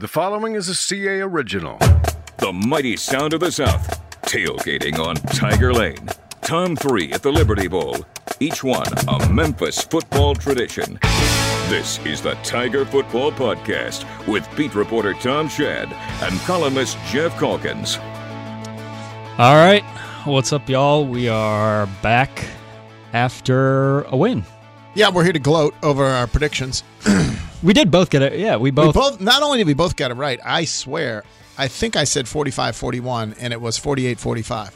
The 0.00 0.08
following 0.08 0.56
is 0.56 0.68
a 0.68 0.74
CA 0.74 1.20
original. 1.20 1.78
The 2.38 2.52
mighty 2.52 2.96
sound 2.96 3.32
of 3.32 3.38
the 3.38 3.52
South. 3.52 3.88
Tailgating 4.22 4.98
on 4.98 5.14
Tiger 5.14 5.72
Lane. 5.72 6.08
Tom 6.40 6.74
3 6.74 7.12
at 7.12 7.22
the 7.22 7.30
Liberty 7.30 7.68
Bowl. 7.68 8.04
Each 8.40 8.64
one 8.64 8.88
a 9.06 9.30
Memphis 9.30 9.84
football 9.84 10.34
tradition. 10.34 10.98
This 11.68 12.04
is 12.04 12.20
the 12.20 12.34
Tiger 12.42 12.84
Football 12.84 13.30
Podcast 13.30 14.04
with 14.26 14.48
beat 14.56 14.74
reporter 14.74 15.14
Tom 15.14 15.48
Schad 15.48 15.92
and 16.22 16.40
columnist 16.40 16.98
Geoff 17.06 17.38
Calkins. 17.38 17.96
All 19.38 19.54
right. 19.54 19.84
What's 20.24 20.52
up, 20.52 20.68
y'all? 20.68 21.06
We 21.06 21.28
are 21.28 21.86
back 22.02 22.44
after 23.12 24.02
a 24.02 24.16
win. 24.16 24.44
Yeah, 24.96 25.10
we're 25.10 25.22
here 25.22 25.32
to 25.32 25.38
gloat 25.38 25.76
over 25.84 26.04
our 26.04 26.26
predictions. 26.26 26.82
We 27.64 27.72
did 27.72 27.90
both 27.90 28.10
get 28.10 28.22
it. 28.22 28.38
Yeah, 28.38 28.56
we 28.56 28.64
We 28.64 28.70
both. 28.70 28.94
both 28.94 29.20
not 29.20 29.42
only 29.42 29.58
did 29.58 29.66
we 29.66 29.74
both 29.74 29.96
get 29.96 30.10
it 30.10 30.14
right, 30.14 30.38
I 30.44 30.64
swear, 30.66 31.24
I 31.58 31.66
think 31.66 31.96
I 31.96 32.04
said 32.04 32.26
45-41 32.26 33.36
and 33.40 33.52
it 33.52 33.60
was 33.60 33.78
48-45. 33.78 34.72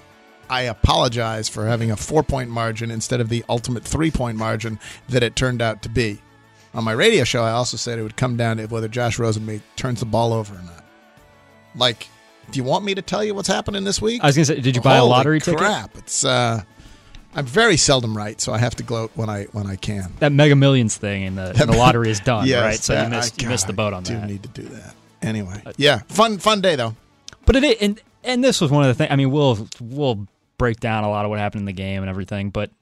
I 0.50 0.62
apologize 0.62 1.48
for 1.48 1.66
having 1.66 1.90
a 1.90 1.96
4-point 1.96 2.48
margin 2.50 2.90
instead 2.90 3.20
of 3.20 3.28
the 3.28 3.44
ultimate 3.48 3.84
3-point 3.84 4.38
margin 4.38 4.80
that 5.10 5.22
it 5.22 5.36
turned 5.36 5.60
out 5.60 5.82
to 5.82 5.88
be. 5.90 6.20
On 6.74 6.82
my 6.84 6.92
radio 6.92 7.24
show, 7.24 7.42
I 7.42 7.50
also 7.50 7.76
said 7.76 7.98
it 7.98 8.02
would 8.02 8.16
come 8.16 8.36
down 8.36 8.56
to 8.56 8.66
whether 8.66 8.88
Josh 8.88 9.18
Rosen 9.18 9.62
turns 9.76 10.00
the 10.00 10.06
ball 10.06 10.32
over 10.32 10.54
or 10.54 10.62
not. 10.62 10.84
Like, 11.74 12.08
do 12.50 12.56
you 12.58 12.64
want 12.64 12.84
me 12.84 12.94
to 12.94 13.02
tell 13.02 13.22
you 13.22 13.34
what's 13.34 13.48
happening 13.48 13.84
this 13.84 14.00
week? 14.00 14.22
I 14.22 14.26
was 14.28 14.36
gonna 14.36 14.44
say, 14.46 14.60
did 14.60 14.74
you 14.76 14.82
buy 14.82 14.96
a 14.96 15.04
lottery 15.04 15.40
ticket? 15.40 15.58
crap. 15.58 15.96
It's 15.98 16.24
uh 16.24 16.62
I'm 17.38 17.46
very 17.46 17.76
seldom 17.76 18.16
right, 18.16 18.40
so 18.40 18.52
I 18.52 18.58
have 18.58 18.74
to 18.76 18.82
gloat 18.82 19.12
when 19.14 19.30
I 19.30 19.44
when 19.52 19.68
I 19.68 19.76
can. 19.76 20.12
That 20.18 20.32
Mega 20.32 20.56
Millions 20.56 20.96
thing 20.96 21.22
in 21.22 21.36
the, 21.36 21.50
in 21.50 21.70
the 21.70 21.76
lottery 21.78 22.10
is 22.10 22.18
done, 22.18 22.48
Yes, 22.48 22.62
right? 22.64 22.74
So 22.74 22.94
that- 22.94 23.02
you 23.02 23.06
uh, 23.06 23.10
missed, 23.20 23.40
I- 23.40 23.42
you 23.44 23.48
missed 23.48 23.66
the 23.68 23.72
boat 23.72 23.92
on 23.92 24.00
I 24.00 24.06
do 24.06 24.20
need 24.26 24.42
to 24.42 24.48
do 24.48 24.62
that. 24.62 24.94
Anyway, 25.22 25.62
uh, 25.64 25.72
yeah, 25.76 26.00
fun 26.08 26.38
fun 26.38 26.60
day 26.60 26.74
though. 26.74 26.96
But 27.46 27.54
it 27.54 27.80
and 27.80 28.00
and 28.24 28.42
this 28.42 28.60
was 28.60 28.72
one 28.72 28.82
of 28.82 28.88
the 28.88 28.94
things. 28.94 29.12
I 29.12 29.14
mean, 29.16 29.30
we'll 29.30 29.68
we'll 29.80 30.26
break 30.58 30.80
down 30.80 31.04
a 31.04 31.08
lot 31.10 31.24
of 31.24 31.30
what 31.30 31.38
happened 31.38 31.60
in 31.60 31.66
the 31.66 31.72
game 31.72 32.02
and 32.02 32.10
everything. 32.10 32.50
But 32.50 32.72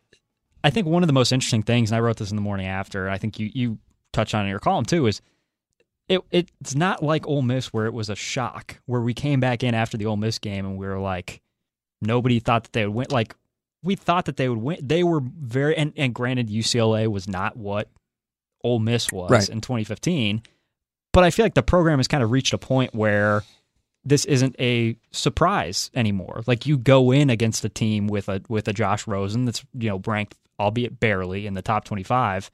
I 0.65 0.71
think 0.71 0.87
one 0.87 1.03
of 1.03 1.07
the 1.07 1.13
most 1.13 1.33
interesting 1.33 1.63
things, 1.63 1.91
and 1.91 1.97
I 1.99 2.01
wrote 2.01 2.17
this 2.17 2.31
in 2.31 2.37
the 2.37 2.43
morning 2.43 2.67
after. 2.67 3.11
I 3.11 3.19
think 3.19 3.39
you 3.39 3.51
you 3.53 3.79
touched 4.15 4.35
on 4.35 4.41
it 4.41 4.45
in 4.45 4.51
your 4.51 4.59
column 4.59 4.87
too, 4.87 5.07
is 5.07 5.21
it 6.09 6.23
it's 6.31 6.75
not 6.75 7.03
like 7.03 7.27
Ole 7.27 7.43
Miss 7.43 7.75
where 7.75 7.85
it 7.85 7.93
was 7.93 8.09
a 8.09 8.17
shock 8.17 8.79
where 8.87 9.03
we 9.03 9.13
came 9.13 9.39
back 9.39 9.63
in 9.63 9.75
after 9.75 9.99
the 9.99 10.07
Ole 10.07 10.17
Miss 10.17 10.39
game 10.39 10.65
and 10.65 10.79
we 10.79 10.87
were 10.87 10.99
like 10.99 11.43
nobody 12.01 12.41
thought 12.41 12.65
that 12.65 12.73
they 12.73 12.87
would 12.87 12.95
win. 12.95 13.07
Like 13.11 13.35
we 13.87 13.95
thought 13.97 14.27
that 14.27 14.37
they 14.37 14.49
would 14.49 14.59
win. 14.59 14.79
They 14.83 15.03
were 15.05 15.21
very 15.23 15.77
and 15.77 15.93
and 15.97 16.15
granted 16.15 16.49
UCLA 16.49 17.07
was 17.09 17.27
not 17.29 17.57
what 17.57 17.89
Ole 18.65 18.79
Miss 18.81 19.11
was 19.11 19.31
Right. 19.31 19.49
in 19.49 19.61
2015. 19.61 20.43
But 21.13 21.25
I 21.25 21.31
feel 21.31 21.45
like 21.47 21.55
the 21.55 21.63
program 21.63 21.99
has 21.99 22.09
kind 22.09 22.23
of 22.23 22.31
reached 22.31 22.53
a 22.53 22.59
point 22.59 22.95
where 22.95 23.43
this 24.05 24.25
isn't 24.27 24.55
a 24.61 24.97
surprise 25.13 25.91
anymore. 25.95 26.43
Like 26.47 26.67
you 26.67 26.77
go 26.77 27.11
in 27.11 27.31
against 27.31 27.65
a 27.65 27.69
team 27.69 28.07
with 28.07 28.29
a 28.29 28.43
with 28.49 28.69
a 28.69 28.73
Josh 28.73 29.07
Rosen 29.07 29.47
that's 29.47 29.65
you 29.73 29.89
know 29.89 30.03
ranked, 30.07 30.35
albeit 30.61 31.01
barely, 31.01 31.47
in 31.47 31.55
the 31.55 31.63
top 31.63 31.85
twenty 31.85 32.03
five, 32.03 32.51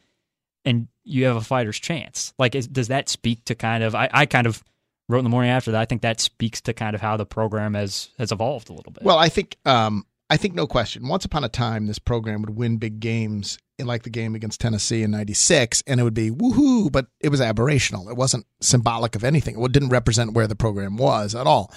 and 0.65 0.87
you 1.05 1.25
have 1.25 1.37
a 1.37 1.41
fighter's 1.41 1.79
chance. 1.81 2.33
Like, 2.39 2.55
is, 2.55 2.69
does 2.69 2.89
that 2.89 3.09
speak 3.09 3.45
to 3.47 3.55
kind 3.57 3.83
of? 3.83 3.95
I, 3.95 4.09
I 4.13 4.27
kind 4.27 4.47
of 4.47 4.63
wrote 5.09 5.19
in 5.19 5.25
the 5.25 5.31
morning 5.31 5.51
after 5.51 5.73
that. 5.73 5.81
I 5.81 5.85
think 5.85 6.03
that 6.03 6.21
speaks 6.21 6.61
to 6.63 6.73
kind 6.73 6.95
of 6.95 7.01
how 7.01 7.17
the 7.17 7.27
program 7.27 7.75
has 7.75 8.11
has 8.19 8.31
evolved 8.33 8.71
a 8.71 8.73
little 8.73 8.93
bit. 8.93 9.03
Well, 9.03 9.19
I 9.19 9.29
think 9.29 9.57
um 9.67 10.07
I 10.33 10.37
think 10.39 10.55
no 10.55 10.67
question. 10.67 11.09
Once 11.09 11.25
upon 11.27 11.45
a 11.45 11.49
time, 11.49 11.87
this 11.87 11.99
program 11.99 12.41
would 12.41 12.57
win 12.57 12.79
big 12.79 13.01
games, 13.01 13.59
in 13.79 13.87
like 13.87 14.03
the 14.05 14.11
game 14.11 14.35
against 14.35 14.61
Tennessee 14.61 15.03
in 15.03 15.11
'96, 15.11 15.83
and 15.87 16.01
it 16.01 16.05
would 16.05 16.15
be 16.15 16.31
woohoo, 16.31 16.91
but 16.91 17.07
it 17.21 17.29
was 17.29 17.41
aberrational. 17.41 18.09
It 18.11 18.17
wasn't 18.17 18.47
symbolic 18.61 19.15
of 19.15 19.25
anything. 19.25 19.63
It 19.63 19.73
didn't 19.73 19.91
represent 19.91 20.33
where 20.33 20.47
the 20.47 20.55
program 20.57 20.97
was 20.97 21.35
at 21.35 21.47
all. 21.47 21.73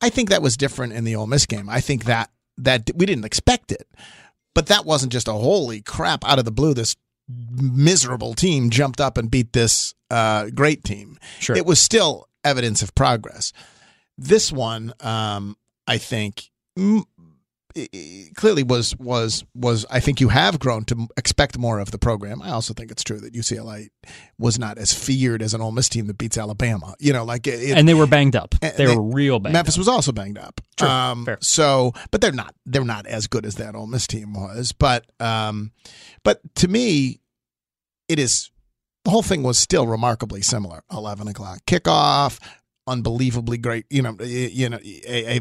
I 0.00 0.08
think 0.10 0.30
that 0.30 0.42
was 0.42 0.56
different 0.56 0.94
in 0.94 1.04
the 1.04 1.14
Ole 1.14 1.26
Miss 1.26 1.46
game. 1.46 1.68
I 1.68 1.80
think 1.80 2.04
that 2.06 2.30
that 2.58 2.90
we 2.96 3.06
didn't 3.06 3.24
expect 3.24 3.70
it, 3.72 3.86
but 4.54 4.66
that 4.66 4.84
wasn't 4.84 5.12
just 5.12 5.28
a 5.28 5.32
holy 5.32 5.80
crap 5.80 6.24
out 6.28 6.38
of 6.38 6.44
the 6.44 6.50
blue. 6.52 6.74
This 6.74 6.96
miserable 7.50 8.34
team 8.34 8.70
jumped 8.70 9.00
up 9.00 9.16
and 9.16 9.30
beat 9.30 9.52
this 9.52 9.94
uh, 10.10 10.50
great 10.50 10.84
team. 10.84 11.18
Sure. 11.38 11.56
It 11.56 11.66
was 11.66 11.78
still 11.80 12.28
evidence 12.44 12.82
of 12.82 12.94
progress. 12.94 13.52
This 14.18 14.50
one, 14.52 14.92
um, 15.00 15.56
I 15.86 15.98
think, 15.98 16.50
i- 16.78 17.02
clearly 18.36 18.62
was 18.62 18.96
was 18.96 19.44
was. 19.54 19.84
I 19.90 20.00
think 20.00 20.20
you 20.20 20.28
have 20.28 20.58
grown 20.58 20.84
to 20.86 21.06
expect 21.16 21.58
more 21.58 21.78
of 21.78 21.90
the 21.90 21.98
program. 21.98 22.42
I 22.42 22.50
also 22.50 22.74
think 22.74 22.90
it's 22.90 23.02
true 23.02 23.18
that 23.20 23.32
UCLA 23.34 23.88
was 24.38 24.58
not 24.58 24.78
as 24.78 24.92
feared 24.92 25.42
as 25.42 25.54
an 25.54 25.60
Ole 25.60 25.72
Miss 25.72 25.88
team 25.88 26.06
that 26.06 26.18
beats 26.18 26.36
Alabama. 26.38 26.94
You 26.98 27.12
know, 27.12 27.24
like 27.24 27.46
it, 27.46 27.76
and 27.76 27.88
they 27.88 27.94
were 27.94 28.06
banged 28.06 28.36
up. 28.36 28.54
They, 28.60 28.70
they- 28.76 28.94
were 28.96 29.02
real 29.02 29.38
banged 29.38 29.52
up. 29.56 29.58
Memphis 29.58 29.74
up. 29.76 29.78
was 29.78 29.88
also 29.88 30.12
banged 30.12 30.38
up. 30.38 30.60
True. 30.76 30.88
Um, 30.88 31.24
Fair. 31.24 31.38
So, 31.40 31.92
but 32.10 32.20
they're 32.20 32.32
not 32.32 32.54
they're 32.66 32.84
not 32.84 33.06
as 33.06 33.26
good 33.26 33.46
as 33.46 33.56
that 33.56 33.74
Ole 33.74 33.86
Miss 33.86 34.06
team 34.06 34.32
was. 34.34 34.72
But 34.72 35.04
um, 35.20 35.72
but 36.24 36.40
to 36.56 36.68
me, 36.68 37.20
it 38.08 38.18
is 38.18 38.50
the 39.04 39.10
whole 39.10 39.22
thing 39.22 39.42
was 39.42 39.58
still 39.58 39.86
remarkably 39.86 40.42
similar. 40.42 40.82
Eleven 40.92 41.28
o'clock 41.28 41.60
kickoff, 41.66 42.38
unbelievably 42.86 43.58
great. 43.58 43.86
You 43.90 44.02
know, 44.02 44.16
y- 44.18 44.50
you 44.52 44.68
know, 44.68 44.78
a, 44.82 45.38
a, 45.38 45.40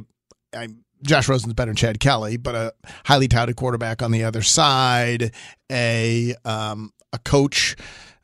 a 0.55 0.67
Josh 1.03 1.27
Rosen's 1.27 1.53
better 1.53 1.69
than 1.69 1.75
Chad 1.75 1.99
Kelly, 1.99 2.37
but 2.37 2.55
a 2.55 2.73
highly 3.05 3.27
touted 3.27 3.55
quarterback 3.55 4.01
on 4.01 4.11
the 4.11 4.23
other 4.23 4.41
side, 4.41 5.33
a 5.71 6.35
um, 6.45 6.91
a 7.13 7.19
coach, 7.19 7.75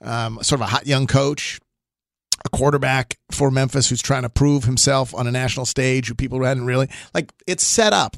um, 0.01 0.39
sort 0.43 0.61
of 0.61 0.67
a 0.67 0.69
hot 0.69 0.88
young 0.88 1.07
coach 1.07 1.59
a 2.45 2.49
quarterback 2.49 3.17
for 3.31 3.51
Memphis 3.51 3.89
who's 3.89 4.01
trying 4.01 4.21
to 4.21 4.29
prove 4.29 4.63
himself 4.63 5.13
on 5.13 5.27
a 5.27 5.31
national 5.31 5.65
stage 5.65 6.07
who 6.07 6.15
people 6.15 6.43
hadn't 6.43 6.65
really 6.65 6.88
like 7.13 7.31
it's 7.45 7.65
set 7.65 7.93
up 7.93 8.15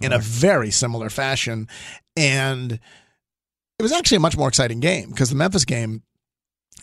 in 0.00 0.12
a 0.12 0.18
very 0.18 0.70
similar 0.70 1.10
fashion. 1.10 1.68
And 2.16 2.72
it 2.72 3.82
was 3.82 3.92
actually 3.92 4.16
a 4.16 4.20
much 4.20 4.36
more 4.36 4.48
exciting 4.48 4.80
game 4.80 5.10
because 5.10 5.30
the 5.30 5.36
Memphis 5.36 5.64
game 5.64 6.02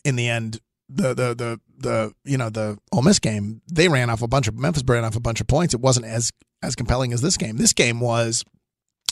in 0.04 0.16
the 0.16 0.30
end 0.30 0.60
the 0.94 1.14
the 1.14 1.36
the 1.36 1.60
the 1.78 2.14
you 2.24 2.38
know 2.38 2.50
the 2.50 2.78
Ole 2.92 3.02
Miss 3.02 3.20
game 3.20 3.62
they 3.72 3.88
ran 3.88 4.10
off 4.10 4.22
a 4.22 4.28
bunch 4.28 4.48
of 4.48 4.58
Memphis 4.58 4.84
ran 4.88 5.06
off 5.06 5.16
a 5.16 5.22
bunch 5.22 5.42
of 5.42 5.48
points 5.48 5.74
it 5.74 5.82
wasn't 5.82 6.06
as 6.06 6.32
as 6.62 6.76
compelling 6.76 7.14
as 7.14 7.22
this 7.22 7.38
game 7.38 7.58
this 7.58 7.74
game 7.74 8.00
was 8.00 8.44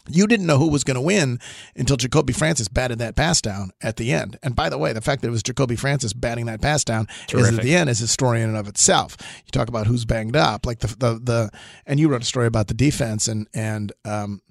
you 0.08 0.28
didn't 0.28 0.46
know 0.46 0.58
who 0.58 0.70
was 0.70 0.84
going 0.84 0.96
to 0.96 1.02
win 1.02 1.40
until 1.76 1.98
Jacoby 1.98 2.34
Francis 2.34 2.68
batted 2.68 3.00
that 3.00 3.16
pass 3.16 3.42
down 3.42 3.72
at 3.82 3.98
the 3.98 4.12
end. 4.12 4.40
And 4.42 4.56
by 4.56 4.70
the 4.70 4.78
way, 4.78 4.94
the 4.94 5.02
fact 5.02 5.22
that 5.22 5.28
it 5.28 5.32
was 5.32 5.44
Jacoby 5.44 5.76
Francis 5.76 6.14
batting 6.14 6.48
that 6.48 6.62
pass 6.62 6.84
down 6.84 7.08
is 7.32 7.48
at 7.48 7.62
the 7.62 7.76
end 7.76 7.90
is 7.90 8.02
a 8.02 8.08
story 8.08 8.42
in 8.42 8.50
and 8.50 8.58
of 8.58 8.68
itself. 8.68 9.18
You 9.46 9.52
talk 9.52 9.68
about 9.68 9.88
who's 9.88 10.06
banged 10.06 10.36
up, 10.36 10.66
like 10.66 10.80
the 10.80 10.88
the 10.88 11.20
the, 11.20 11.52
and 11.86 12.00
you 12.00 12.08
wrote 12.08 12.22
a 12.22 12.26
story 12.26 12.48
about 12.48 12.68
the 12.68 12.74
defense 12.74 13.28
and 13.28 13.48
and 13.54 13.92
um 14.06 14.42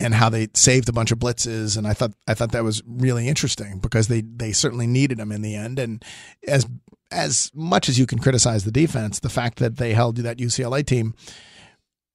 and 0.00 0.14
how 0.14 0.28
they 0.28 0.48
saved 0.54 0.88
a 0.88 0.92
bunch 0.92 1.10
of 1.10 1.18
blitzes, 1.18 1.76
and 1.76 1.86
I 1.86 1.92
thought 1.92 2.12
I 2.26 2.34
thought 2.34 2.52
that 2.52 2.64
was 2.64 2.82
really 2.86 3.28
interesting 3.28 3.78
because 3.78 4.08
they 4.08 4.20
they 4.22 4.52
certainly 4.52 4.86
needed 4.86 5.18
them 5.18 5.32
in 5.32 5.42
the 5.42 5.54
end. 5.56 5.78
And 5.78 6.04
as 6.46 6.66
as 7.10 7.50
much 7.54 7.88
as 7.88 7.98
you 7.98 8.06
can 8.06 8.18
criticize 8.18 8.64
the 8.64 8.70
defense, 8.70 9.18
the 9.20 9.30
fact 9.30 9.58
that 9.58 9.76
they 9.76 9.94
held 9.94 10.16
that 10.18 10.38
UCLA 10.38 10.84
team 10.84 11.14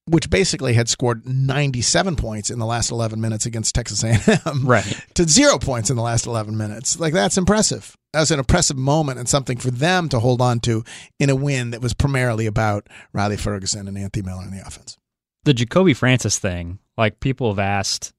which 0.06 0.30
basically 0.30 0.74
had 0.74 0.90
scored 0.90 1.26
97 1.26 2.18
points 2.18 2.50
in 2.50 2.60
the 2.60 2.66
last 2.66 2.92
11 2.92 3.22
minutes 3.22 3.46
against 3.46 3.74
Texas 3.74 4.04
A&M, 4.04 4.68
Right. 4.68 5.00
to 5.14 5.24
zero 5.24 5.58
points 5.58 5.90
in 5.90 5.96
the 5.96 6.02
last 6.02 6.26
11 6.26 6.58
minutes. 6.58 7.00
Like 7.00 7.14
that's 7.14 7.38
impressive. 7.38 7.96
That 8.12 8.20
was 8.20 8.30
an 8.30 8.38
impressive 8.38 8.78
moment 8.78 9.18
and 9.20 9.30
something 9.30 9.58
for 9.58 9.72
them 9.72 10.10
to 10.10 10.20
hold 10.20 10.42
on 10.42 10.60
to 10.62 10.84
in 11.22 11.30
a 11.30 11.36
win 11.38 11.72
that 11.72 11.82
was 11.82 11.94
primarily 11.94 12.48
about 12.48 12.88
Riley 13.14 13.38
Ferguson 13.38 13.88
and 13.88 13.98
Anthony 13.98 14.24
Miller 14.26 14.44
in 14.44 14.52
the 14.52 14.60
offense. 14.68 14.98
the 15.46 15.54
Jacoby 15.54 15.94
Francis 15.94 16.38
thing, 16.38 16.80
like 16.98 17.20
people 17.20 17.50
have 17.52 17.60
asked 17.60 18.14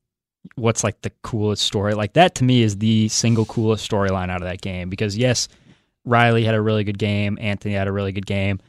what's 0.56 0.84
like 0.84 1.00
the 1.02 1.10
coolest 1.22 1.62
story. 1.62 1.94
Like 1.94 2.12
that 2.14 2.34
to 2.36 2.44
me 2.44 2.62
is 2.62 2.78
the 2.78 3.08
single 3.08 3.44
coolest 3.46 3.88
storyline 3.90 4.30
out 4.30 4.42
of 4.42 4.48
that 4.48 4.60
game 4.60 4.88
because 4.90 5.16
yes, 5.16 5.48
Riley 6.04 6.44
had 6.44 6.54
a 6.54 6.60
really 6.60 6.84
good 6.84 6.98
game, 6.98 7.38
Anthony 7.40 7.74
had 7.74 7.88
a 7.88 7.92
really 7.92 8.12
good 8.12 8.26
game, 8.26 8.60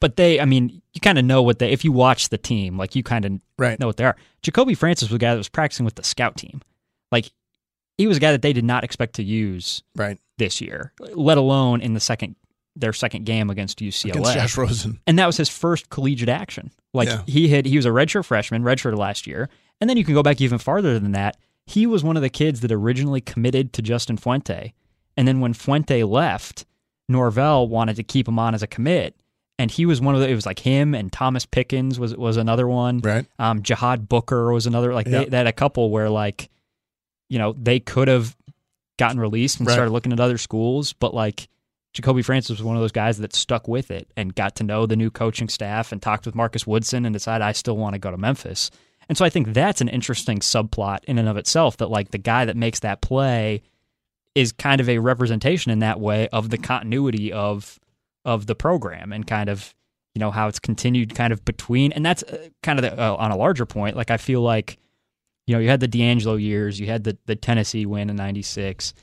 but 0.00 0.16
they, 0.16 0.40
I 0.40 0.44
mean, 0.46 0.80
you 0.94 1.00
kind 1.00 1.18
of 1.18 1.24
know 1.24 1.42
what 1.42 1.58
they 1.58 1.70
if 1.70 1.84
you 1.84 1.92
watch 1.92 2.28
the 2.30 2.38
team, 2.38 2.78
like 2.78 2.94
you 2.96 3.02
kind 3.02 3.24
of 3.24 3.32
Right. 3.58 3.78
know 3.78 3.86
what 3.88 3.96
they 3.96 4.04
are. 4.04 4.16
Jacoby 4.42 4.74
Francis 4.74 5.08
was 5.08 5.16
a 5.16 5.18
guy 5.18 5.32
that 5.32 5.38
was 5.38 5.48
practicing 5.48 5.84
with 5.84 5.96
the 5.96 6.04
scout 6.04 6.36
team. 6.36 6.62
Like 7.12 7.30
he 7.98 8.06
was 8.06 8.16
a 8.16 8.20
guy 8.20 8.30
that 8.32 8.42
they 8.42 8.52
did 8.52 8.64
not 8.64 8.84
expect 8.84 9.14
to 9.16 9.22
use 9.24 9.82
Right. 9.96 10.18
this 10.38 10.60
year, 10.60 10.92
let 11.00 11.36
alone 11.36 11.80
in 11.80 11.94
the 11.94 12.00
second 12.00 12.36
their 12.80 12.92
second 12.92 13.24
game 13.26 13.50
against 13.50 13.78
UCLA 13.80 14.10
Against 14.10 14.34
Josh 14.34 14.56
Rosen. 14.56 15.00
and 15.06 15.18
that 15.18 15.26
was 15.26 15.36
his 15.36 15.48
first 15.48 15.90
collegiate 15.90 16.28
action. 16.28 16.70
Like 16.94 17.08
Yeah. 17.08 17.22
he 17.26 17.48
had, 17.48 17.66
he 17.66 17.76
was 17.76 17.86
a 17.86 17.90
redshirt 17.90 18.24
freshman, 18.24 18.62
redshirted 18.62 18.96
last 18.96 19.26
year, 19.26 19.48
and 19.80 19.88
then 19.90 19.96
you 19.96 20.04
can 20.04 20.14
go 20.14 20.22
back 20.22 20.40
even 20.40 20.58
farther 20.58 20.98
than 20.98 21.12
that. 21.12 21.36
He 21.66 21.86
was 21.86 22.02
one 22.02 22.16
of 22.16 22.22
the 22.22 22.30
kids 22.30 22.60
that 22.60 22.72
originally 22.72 23.20
committed 23.20 23.72
to 23.74 23.82
Justin 23.82 24.16
Fuente, 24.16 24.72
and 25.16 25.28
then 25.28 25.40
when 25.40 25.52
Fuente 25.52 26.02
left, 26.04 26.64
Norvell 27.08 27.68
wanted 27.68 27.96
to 27.96 28.02
keep 28.02 28.26
him 28.28 28.38
on 28.38 28.54
as 28.54 28.62
a 28.62 28.66
commit, 28.66 29.14
and 29.58 29.70
he 29.70 29.84
was 29.86 30.00
one 30.00 30.14
of 30.14 30.20
the. 30.20 30.28
It 30.28 30.34
was 30.34 30.46
like 30.46 30.60
him 30.60 30.94
and 30.94 31.12
Thomas 31.12 31.44
Pickens 31.46 31.98
was 31.98 32.14
was 32.16 32.36
another 32.36 32.68
one. 32.68 32.98
Right. 33.00 33.26
Um, 33.38 33.62
Jihad 33.62 34.08
Booker 34.08 34.52
was 34.52 34.66
another. 34.66 34.94
Like 34.94 35.06
Yeah. 35.06 35.20
they, 35.20 35.24
they 35.26 35.36
had 35.38 35.46
a 35.46 35.52
couple 35.52 35.90
where 35.90 36.08
like, 36.10 36.48
you 37.28 37.38
know, 37.38 37.54
they 37.54 37.80
could 37.80 38.08
have 38.08 38.36
gotten 38.98 39.18
released 39.20 39.58
and 39.58 39.66
Right. 39.66 39.74
started 39.74 39.90
looking 39.90 40.12
at 40.12 40.20
other 40.20 40.38
schools, 40.38 40.92
but 40.92 41.12
like 41.14 41.48
Jacoby 41.98 42.22
Francis 42.22 42.50
was 42.50 42.62
one 42.62 42.76
of 42.76 42.80
those 42.80 42.92
guys 42.92 43.18
that 43.18 43.34
stuck 43.34 43.66
with 43.66 43.90
it 43.90 44.08
and 44.16 44.32
got 44.32 44.54
to 44.54 44.62
know 44.62 44.86
the 44.86 44.94
new 44.94 45.10
coaching 45.10 45.48
staff 45.48 45.90
and 45.90 46.00
talked 46.00 46.26
with 46.26 46.34
Marcus 46.36 46.64
Woodson 46.64 47.04
and 47.04 47.12
decided 47.12 47.44
I 47.44 47.50
still 47.50 47.76
want 47.76 47.94
to 47.94 47.98
go 47.98 48.12
to 48.12 48.16
Memphis. 48.16 48.70
And 49.08 49.18
so 49.18 49.24
I 49.24 49.30
think 49.30 49.52
that's 49.52 49.80
an 49.80 49.88
interesting 49.88 50.38
subplot 50.38 51.02
in 51.06 51.18
and 51.18 51.28
of 51.28 51.36
itself 51.36 51.78
that 51.78 51.90
like 51.90 52.12
the 52.12 52.18
guy 52.18 52.44
that 52.44 52.56
makes 52.56 52.78
that 52.80 53.00
play 53.00 53.62
is 54.36 54.52
kind 54.52 54.80
of 54.80 54.88
a 54.88 55.00
representation 55.00 55.72
in 55.72 55.80
that 55.80 55.98
way 55.98 56.28
of 56.28 56.50
the 56.50 56.58
continuity 56.58 57.32
of 57.32 57.80
of 58.24 58.46
the 58.46 58.54
program 58.54 59.12
and 59.12 59.26
kind 59.26 59.48
of 59.48 59.74
you 60.14 60.20
know 60.20 60.30
how 60.30 60.46
it's 60.46 60.60
continued 60.60 61.16
kind 61.16 61.32
of 61.32 61.44
between 61.44 61.90
and 61.90 62.06
that's 62.06 62.22
uh, 62.22 62.48
kind 62.62 62.78
of 62.78 62.84
the, 62.84 62.96
uh, 62.96 63.16
on 63.16 63.32
a 63.32 63.36
larger 63.36 63.66
point 63.66 63.96
like 63.96 64.12
I 64.12 64.18
feel 64.18 64.40
like 64.40 64.78
you 65.48 65.54
know 65.56 65.58
you 65.58 65.68
had 65.68 65.80
the 65.80 65.88
D'Angelo 65.88 66.36
years 66.36 66.78
you 66.78 66.86
had 66.86 67.02
the 67.02 67.18
the 67.26 67.34
Tennessee 67.34 67.86
win 67.86 68.08
in 68.08 68.14
96 68.14 68.94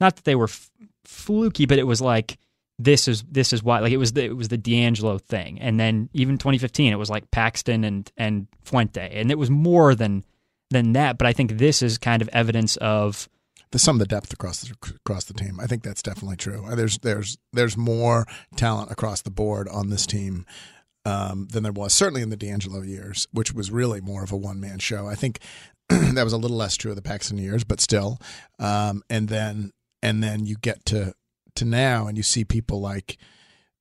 not 0.00 0.14
that 0.14 0.24
they 0.24 0.36
were 0.36 0.44
f- 0.44 0.70
fluky 1.02 1.66
but 1.66 1.80
it 1.80 1.86
was 1.88 2.00
like 2.00 2.38
this 2.78 3.06
is 3.08 3.22
this 3.30 3.52
is 3.52 3.62
why 3.62 3.80
like 3.80 3.92
it 3.92 3.98
was 3.98 4.12
the 4.12 4.24
it 4.24 4.36
was 4.36 4.48
the 4.48 4.58
D'Angelo 4.58 5.18
thing 5.18 5.60
and 5.60 5.78
then 5.78 6.08
even 6.12 6.38
2015 6.38 6.92
it 6.92 6.96
was 6.96 7.10
like 7.10 7.30
Paxton 7.30 7.84
and 7.84 8.10
and 8.16 8.46
Fuente 8.64 9.10
and 9.12 9.30
it 9.30 9.38
was 9.38 9.50
more 9.50 9.94
than 9.94 10.24
than 10.70 10.92
that 10.92 11.18
but 11.18 11.26
I 11.26 11.32
think 11.32 11.58
this 11.58 11.82
is 11.82 11.98
kind 11.98 12.20
of 12.20 12.28
evidence 12.28 12.76
of 12.78 13.28
the 13.74 13.78
some 13.80 13.96
of 13.96 14.00
the 14.00 14.06
depth 14.06 14.32
across 14.32 14.60
the 14.60 14.72
across 14.94 15.24
the 15.24 15.34
team. 15.34 15.58
I 15.58 15.66
think 15.66 15.82
that's 15.82 16.00
definitely 16.00 16.36
true. 16.36 16.64
There's 16.76 16.98
there's 16.98 17.36
there's 17.52 17.76
more 17.76 18.24
talent 18.54 18.92
across 18.92 19.20
the 19.22 19.32
board 19.32 19.68
on 19.68 19.90
this 19.90 20.06
team 20.06 20.46
um, 21.04 21.48
than 21.50 21.64
there 21.64 21.72
was 21.72 21.92
certainly 21.92 22.22
in 22.22 22.30
the 22.30 22.36
D'Angelo 22.36 22.82
years, 22.82 23.26
which 23.32 23.52
was 23.52 23.72
really 23.72 24.00
more 24.00 24.22
of 24.22 24.30
a 24.30 24.36
one 24.36 24.60
man 24.60 24.78
show. 24.78 25.08
I 25.08 25.16
think 25.16 25.40
that 25.88 26.22
was 26.22 26.32
a 26.32 26.38
little 26.38 26.56
less 26.56 26.76
true 26.76 26.92
of 26.92 26.96
the 26.96 27.02
Paxton 27.02 27.36
years, 27.36 27.64
but 27.64 27.80
still. 27.80 28.20
Um, 28.60 29.02
and 29.10 29.28
then 29.28 29.72
and 30.02 30.22
then 30.22 30.46
you 30.46 30.54
get 30.54 30.84
to 30.86 31.14
to 31.56 31.64
now, 31.64 32.06
and 32.06 32.16
you 32.16 32.22
see 32.22 32.44
people 32.44 32.80
like 32.80 33.18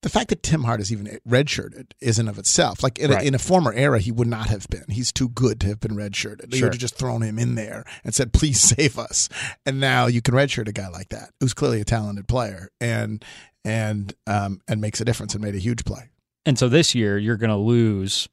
the 0.03 0.09
fact 0.09 0.29
that 0.29 0.43
Tim 0.43 0.63
Hart 0.63 0.81
is 0.81 0.91
even 0.91 1.17
redshirted 1.27 1.93
isn't 2.01 2.27
of 2.27 2.37
itself. 2.37 2.83
Like 2.83 2.99
in, 2.99 3.09
right. 3.09 3.23
a, 3.23 3.27
in, 3.27 3.33
a, 3.33 3.39
former 3.39 3.71
era, 3.71 3.99
he 3.99 4.11
would 4.11 4.27
not 4.27 4.47
have 4.47 4.67
been. 4.67 4.83
He's 4.89 5.13
too 5.13 5.29
good 5.29 5.61
to 5.61 5.67
have 5.67 5.79
been 5.79 5.95
redshirted. 5.95 6.51
They 6.51 6.57
sure. 6.57 6.67
would 6.67 6.73
have 6.73 6.81
just 6.81 6.97
thrown 6.97 7.21
him 7.21 7.39
in 7.39 7.55
there 7.55 7.85
and 8.03 8.13
said, 8.13 8.33
"Please 8.33 8.59
save 8.77 8.99
us." 8.99 9.29
And 9.65 9.79
now 9.79 10.07
you 10.07 10.21
can 10.21 10.35
redshirt 10.35 10.67
a 10.67 10.73
guy 10.73 10.89
like 10.89 11.09
that, 11.09 11.31
who's 11.39 11.53
clearly 11.53 11.81
a 11.81 11.85
talented 11.85 12.27
player, 12.27 12.69
and 12.81 13.23
and 13.63 14.13
um, 14.27 14.61
and 14.67 14.81
makes 14.81 14.99
a 14.99 15.05
difference 15.05 15.33
and 15.33 15.43
made 15.43 15.55
a 15.55 15.59
huge 15.59 15.85
play. 15.85 16.09
And 16.45 16.59
so 16.59 16.67
this 16.67 16.93
year, 16.93 17.17
you're 17.17 17.37
going 17.37 17.49
to 17.49 17.55
lose 17.55 18.27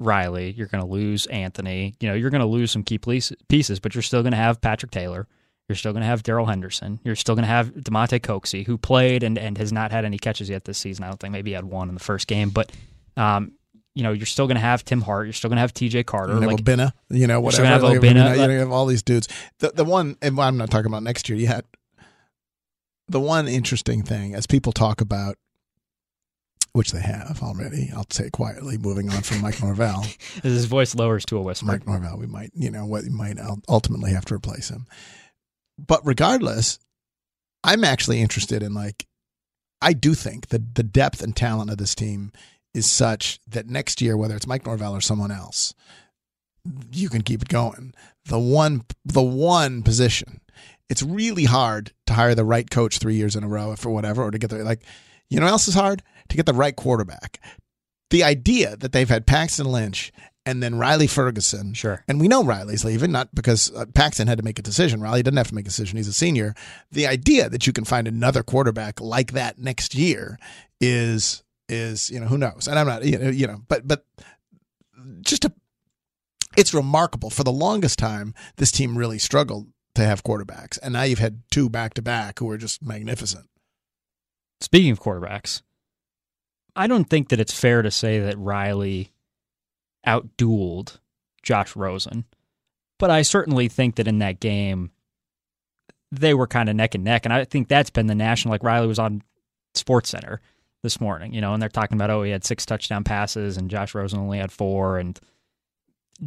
Riley. 0.00 0.50
You're 0.50 0.66
going 0.66 0.84
to 0.84 0.90
lose 0.90 1.26
Anthony. 1.26 1.94
You 2.00 2.08
know, 2.08 2.14
you're 2.14 2.30
going 2.30 2.40
to 2.40 2.46
lose 2.46 2.72
some 2.72 2.82
key 2.82 2.98
pieces, 2.98 3.78
but 3.80 3.94
you're 3.94 4.02
still 4.02 4.22
going 4.22 4.32
to 4.32 4.36
have 4.36 4.60
Patrick 4.60 4.90
Taylor. 4.90 5.28
You're 5.68 5.76
still 5.76 5.92
going 5.92 6.02
to 6.02 6.06
have 6.06 6.22
Darrell 6.22 6.46
Henderson. 6.46 7.00
You're 7.04 7.16
still 7.16 7.34
going 7.34 7.44
to 7.44 7.48
have 7.48 7.68
Damonte 7.68 8.20
Coxie, 8.20 8.66
who 8.66 8.76
played 8.76 9.22
and, 9.22 9.38
and 9.38 9.56
has 9.56 9.72
not 9.72 9.92
had 9.92 10.04
any 10.04 10.18
catches 10.18 10.50
yet 10.50 10.64
this 10.64 10.76
season. 10.76 11.04
I 11.04 11.08
don't 11.08 11.18
think 11.18 11.32
maybe 11.32 11.52
he 11.52 11.54
had 11.54 11.64
one 11.64 11.88
in 11.88 11.94
the 11.94 12.00
first 12.00 12.26
game, 12.26 12.50
but 12.50 12.70
um, 13.16 13.52
you 13.94 14.02
know, 14.02 14.12
you're 14.12 14.26
still 14.26 14.46
going 14.46 14.56
to 14.56 14.60
have 14.60 14.84
Tim 14.84 15.00
Hart. 15.00 15.26
You're 15.26 15.32
still 15.32 15.48
going 15.48 15.56
to 15.56 15.62
have 15.62 15.72
T.J. 15.72 16.04
Carter. 16.04 16.34
Like 16.34 16.58
Obinna, 16.58 16.92
you 17.08 17.26
know, 17.26 17.40
whatever. 17.40 17.62
You're 17.62 17.70
going 17.70 17.80
to 17.80 17.86
have 17.86 18.02
Obinna. 18.02 18.36
You, 18.36 18.46
know, 18.46 18.52
you 18.52 18.58
have 18.58 18.72
all 18.72 18.86
these 18.86 19.02
dudes. 19.02 19.28
The 19.60 19.70
the 19.70 19.84
one, 19.84 20.16
and 20.20 20.38
I'm 20.38 20.58
not 20.58 20.70
talking 20.70 20.86
about 20.86 21.02
next 21.02 21.28
year. 21.28 21.48
Had 21.48 21.64
the 23.08 23.20
one 23.20 23.48
interesting 23.48 24.02
thing 24.02 24.34
as 24.34 24.46
people 24.46 24.72
talk 24.72 25.00
about, 25.00 25.36
which 26.72 26.92
they 26.92 27.00
have 27.00 27.38
already. 27.42 27.90
I'll 27.94 28.06
say 28.10 28.28
quietly. 28.30 28.76
Moving 28.76 29.08
on 29.10 29.22
from 29.22 29.40
Mike 29.40 29.62
Norvell, 29.62 30.04
as 30.38 30.42
his 30.42 30.64
voice 30.66 30.94
lowers 30.94 31.24
to 31.26 31.38
a 31.38 31.42
whisper. 31.42 31.66
Mike 31.66 31.86
Norvell, 31.86 32.18
we 32.18 32.26
might, 32.26 32.50
you 32.52 32.70
know, 32.70 32.84
what 32.84 33.04
we 33.04 33.10
might 33.10 33.38
ultimately 33.68 34.10
have 34.12 34.24
to 34.26 34.34
replace 34.34 34.68
him 34.68 34.86
but 35.78 36.00
regardless, 36.04 36.78
I'm 37.62 37.84
actually 37.84 38.20
interested 38.20 38.62
in 38.62 38.74
like 38.74 39.06
I 39.80 39.92
do 39.92 40.14
think 40.14 40.48
that 40.48 40.74
the 40.74 40.82
depth 40.82 41.22
and 41.22 41.36
talent 41.36 41.70
of 41.70 41.78
this 41.78 41.94
team 41.94 42.32
is 42.72 42.90
such 42.90 43.38
that 43.46 43.68
next 43.68 44.00
year, 44.00 44.16
whether 44.16 44.34
it's 44.34 44.46
Mike 44.46 44.66
Norvell 44.66 44.94
or 44.94 45.00
someone 45.00 45.30
else, 45.30 45.74
you 46.92 47.08
can 47.08 47.22
keep 47.22 47.42
it 47.42 47.48
going. 47.48 47.94
The 48.26 48.38
one 48.38 48.84
the 49.04 49.22
one 49.22 49.82
position. 49.82 50.40
It's 50.90 51.02
really 51.02 51.44
hard 51.44 51.92
to 52.06 52.14
hire 52.14 52.34
the 52.34 52.44
right 52.44 52.68
coach 52.68 52.98
three 52.98 53.14
years 53.14 53.36
in 53.36 53.44
a 53.44 53.48
row 53.48 53.74
for 53.76 53.90
whatever, 53.90 54.22
or 54.22 54.30
to 54.30 54.38
get 54.38 54.50
the 54.50 54.64
like 54.64 54.82
you 55.30 55.40
know 55.40 55.46
else 55.46 55.68
is 55.68 55.74
hard? 55.74 56.02
To 56.28 56.36
get 56.36 56.46
the 56.46 56.52
right 56.54 56.74
quarterback. 56.74 57.40
The 58.10 58.24
idea 58.24 58.76
that 58.76 58.92
they've 58.92 59.08
had 59.08 59.26
Paxton 59.26 59.66
Lynch 59.66 60.12
and 60.46 60.62
then 60.62 60.76
Riley 60.76 61.06
Ferguson. 61.06 61.74
Sure. 61.74 62.04
And 62.06 62.20
we 62.20 62.28
know 62.28 62.44
Riley's 62.44 62.84
leaving, 62.84 63.12
not 63.12 63.34
because 63.34 63.72
uh, 63.74 63.86
Paxton 63.94 64.28
had 64.28 64.38
to 64.38 64.44
make 64.44 64.58
a 64.58 64.62
decision. 64.62 65.00
Riley 65.00 65.22
doesn't 65.22 65.36
have 65.36 65.48
to 65.48 65.54
make 65.54 65.64
a 65.64 65.68
decision. 65.68 65.96
He's 65.96 66.08
a 66.08 66.12
senior. 66.12 66.54
The 66.92 67.06
idea 67.06 67.48
that 67.48 67.66
you 67.66 67.72
can 67.72 67.84
find 67.84 68.06
another 68.06 68.42
quarterback 68.42 69.00
like 69.00 69.32
that 69.32 69.58
next 69.58 69.94
year 69.94 70.38
is 70.80 71.42
is 71.68 72.10
you 72.10 72.20
know 72.20 72.26
who 72.26 72.38
knows. 72.38 72.68
And 72.68 72.78
I'm 72.78 72.86
not 72.86 73.04
you 73.04 73.18
know 73.18 73.30
you 73.30 73.46
know 73.46 73.62
but 73.68 73.88
but 73.88 74.04
just 75.22 75.44
a 75.44 75.52
it's 76.56 76.74
remarkable. 76.74 77.30
For 77.30 77.42
the 77.42 77.52
longest 77.52 77.98
time, 77.98 78.34
this 78.56 78.70
team 78.70 78.96
really 78.96 79.18
struggled 79.18 79.66
to 79.94 80.04
have 80.04 80.22
quarterbacks, 80.24 80.78
and 80.82 80.92
now 80.92 81.02
you've 81.02 81.18
had 81.18 81.42
two 81.50 81.68
back 81.68 81.94
to 81.94 82.02
back 82.02 82.38
who 82.38 82.48
are 82.50 82.58
just 82.58 82.82
magnificent. 82.82 83.48
Speaking 84.60 84.90
of 84.90 85.00
quarterbacks, 85.00 85.62
I 86.76 86.86
don't 86.86 87.08
think 87.08 87.30
that 87.30 87.40
it's 87.40 87.58
fair 87.58 87.82
to 87.82 87.90
say 87.90 88.20
that 88.20 88.38
Riley 88.38 89.13
outdueled 90.06 90.98
Josh 91.42 91.76
Rosen. 91.76 92.24
But 92.98 93.10
I 93.10 93.22
certainly 93.22 93.68
think 93.68 93.96
that 93.96 94.08
in 94.08 94.18
that 94.18 94.40
game, 94.40 94.90
they 96.10 96.34
were 96.34 96.46
kind 96.46 96.68
of 96.68 96.76
neck 96.76 96.94
and 96.94 97.04
neck. 97.04 97.24
And 97.24 97.32
I 97.32 97.44
think 97.44 97.68
that's 97.68 97.90
been 97.90 98.06
the 98.06 98.14
national, 98.14 98.52
like 98.52 98.62
Riley 98.62 98.86
was 98.86 98.98
on 98.98 99.22
Sports 99.74 100.10
Center 100.10 100.40
this 100.82 101.00
morning, 101.00 101.34
you 101.34 101.40
know, 101.40 101.52
and 101.52 101.60
they're 101.60 101.68
talking 101.68 101.96
about, 101.96 102.10
oh, 102.10 102.22
he 102.22 102.30
had 102.30 102.44
six 102.44 102.64
touchdown 102.64 103.04
passes 103.04 103.56
and 103.56 103.70
Josh 103.70 103.94
Rosen 103.94 104.20
only 104.20 104.38
had 104.38 104.52
four. 104.52 104.98
And 104.98 105.18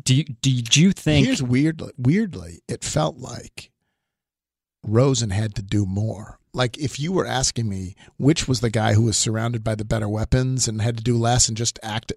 do 0.04 0.16
you, 0.16 0.24
did 0.42 0.76
you 0.76 0.92
think. 0.92 1.26
Here's 1.26 1.44
weirdly, 1.44 1.94
weirdly, 1.98 2.62
it 2.68 2.84
felt 2.84 3.18
like 3.18 3.72
Rosen 4.84 5.30
had 5.30 5.56
to 5.56 5.62
do 5.62 5.86
more. 5.86 6.40
Like 6.54 6.78
if 6.78 7.00
you 7.00 7.12
were 7.12 7.26
asking 7.26 7.70
me 7.70 7.96
which 8.18 8.48
was 8.48 8.62
the 8.62 8.70
guy 8.70 8.94
who 8.94 9.04
was 9.04 9.16
surrounded 9.16 9.64
by 9.64 9.76
the 9.76 9.86
better 9.86 10.10
weapons 10.10 10.68
and 10.68 10.82
had 10.82 10.98
to 10.98 11.04
do 11.04 11.18
less 11.18 11.48
and 11.48 11.56
just 11.56 11.80
act, 11.84 12.12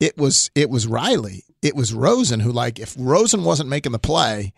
it 0.00 0.16
was 0.16 0.50
it 0.54 0.70
was 0.70 0.86
Riley, 0.86 1.44
it 1.62 1.76
was 1.76 1.92
Rosen 1.94 2.40
who 2.40 2.50
like 2.50 2.78
if 2.78 2.96
Rosen 2.98 3.44
wasn't 3.44 3.68
making 3.68 3.92
the 3.92 3.98
play, 3.98 4.52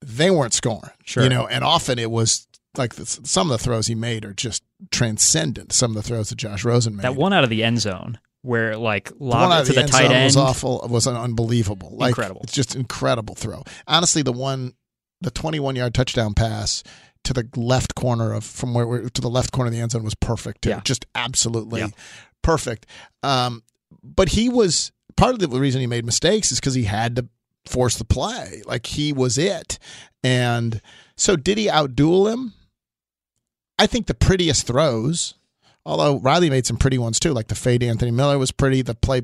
they 0.00 0.30
weren't 0.30 0.54
scoring. 0.54 0.92
Sure, 1.04 1.24
you 1.24 1.28
know, 1.28 1.46
and 1.46 1.62
often 1.62 1.98
it 1.98 2.10
was 2.10 2.46
like 2.76 2.94
the, 2.94 3.06
some 3.06 3.50
of 3.50 3.58
the 3.58 3.62
throws 3.62 3.86
he 3.86 3.94
made 3.94 4.24
are 4.24 4.32
just 4.32 4.62
transcendent. 4.90 5.72
Some 5.72 5.90
of 5.90 5.96
the 5.96 6.02
throws 6.02 6.30
that 6.30 6.36
Josh 6.36 6.64
Rosen 6.64 6.96
made. 6.96 7.02
That 7.02 7.16
one 7.16 7.32
out 7.32 7.44
of 7.44 7.50
the 7.50 7.62
end 7.62 7.80
zone 7.80 8.18
where 8.42 8.76
like 8.76 9.10
lobbed 9.18 9.66
to 9.66 9.72
the, 9.72 9.82
the 9.82 9.88
tight 9.88 10.10
end 10.10 10.24
was 10.24 10.36
awful. 10.36 10.86
Was 10.88 11.06
unbelievable. 11.06 11.96
Like, 11.96 12.10
incredible. 12.10 12.42
It's 12.44 12.52
just 12.52 12.76
incredible 12.76 13.34
throw. 13.34 13.64
Honestly, 13.86 14.22
the 14.22 14.32
one, 14.32 14.74
the 15.20 15.30
twenty-one 15.30 15.76
yard 15.76 15.94
touchdown 15.94 16.34
pass 16.34 16.82
to 17.24 17.32
the 17.32 17.48
left 17.56 17.94
corner 17.94 18.34
of 18.34 18.44
from 18.44 18.74
where 18.74 19.08
to 19.08 19.20
the 19.20 19.30
left 19.30 19.50
corner 19.52 19.68
of 19.68 19.72
the 19.72 19.80
end 19.80 19.92
zone 19.92 20.04
was 20.04 20.14
perfect. 20.14 20.62
Too. 20.62 20.70
Yeah. 20.70 20.80
just 20.84 21.06
absolutely 21.14 21.80
yeah. 21.80 21.88
perfect. 22.42 22.86
Um, 23.22 23.62
but 24.02 24.30
he 24.30 24.48
was 24.48 24.92
part 25.16 25.34
of 25.34 25.38
the 25.38 25.48
reason 25.48 25.80
he 25.80 25.86
made 25.86 26.04
mistakes 26.04 26.52
is 26.52 26.60
because 26.60 26.74
he 26.74 26.84
had 26.84 27.16
to 27.16 27.28
force 27.66 27.96
the 27.96 28.04
play. 28.04 28.62
Like 28.66 28.86
he 28.86 29.12
was 29.12 29.38
it. 29.38 29.78
And 30.22 30.80
so 31.16 31.36
did 31.36 31.58
he 31.58 31.66
outduel 31.66 32.32
him? 32.32 32.54
I 33.78 33.86
think 33.86 34.06
the 34.06 34.14
prettiest 34.14 34.66
throws, 34.66 35.34
although 35.84 36.18
Riley 36.18 36.50
made 36.50 36.66
some 36.66 36.76
pretty 36.76 36.98
ones 36.98 37.18
too, 37.18 37.32
like 37.32 37.48
the 37.48 37.54
fade 37.54 37.82
Anthony 37.82 38.10
Miller 38.10 38.38
was 38.38 38.52
pretty. 38.52 38.82
The 38.82 38.94
play 38.94 39.20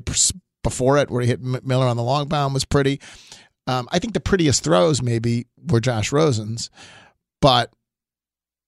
before 0.63 0.97
it 0.97 1.09
where 1.09 1.21
he 1.21 1.27
hit 1.27 1.41
Miller 1.41 1.85
on 1.85 1.97
the 1.97 2.03
long 2.03 2.27
bound 2.27 2.53
was 2.53 2.65
pretty. 2.65 2.99
Um, 3.67 3.87
I 3.91 3.99
think 3.99 4.13
the 4.13 4.19
prettiest 4.19 4.63
throws 4.63 5.01
maybe 5.01 5.47
were 5.69 5.79
Josh 5.79 6.11
Rosen's, 6.11 6.69
but 7.41 7.71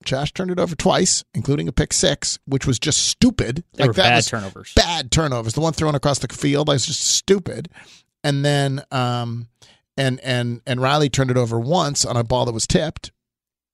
Josh 0.05 0.33
turned 0.33 0.51
it 0.51 0.59
over 0.59 0.75
twice, 0.75 1.23
including 1.33 1.67
a 1.67 1.71
pick 1.71 1.93
six, 1.93 2.39
which 2.45 2.65
was 2.65 2.79
just 2.79 3.07
stupid. 3.07 3.63
They 3.73 3.85
like 3.85 3.95
that 3.95 4.03
bad 4.03 4.23
turnovers. 4.25 4.73
Bad 4.75 5.11
turnovers. 5.11 5.53
The 5.53 5.61
one 5.61 5.73
thrown 5.73 5.95
across 5.95 6.19
the 6.19 6.27
field 6.27 6.67
was 6.67 6.85
just 6.85 7.01
stupid. 7.01 7.69
And 8.23 8.43
then 8.43 8.83
um 8.91 9.47
and 9.97 10.19
and 10.21 10.61
and 10.65 10.81
Riley 10.81 11.09
turned 11.09 11.31
it 11.31 11.37
over 11.37 11.59
once 11.59 12.05
on 12.05 12.17
a 12.17 12.23
ball 12.23 12.45
that 12.45 12.53
was 12.53 12.67
tipped. 12.67 13.11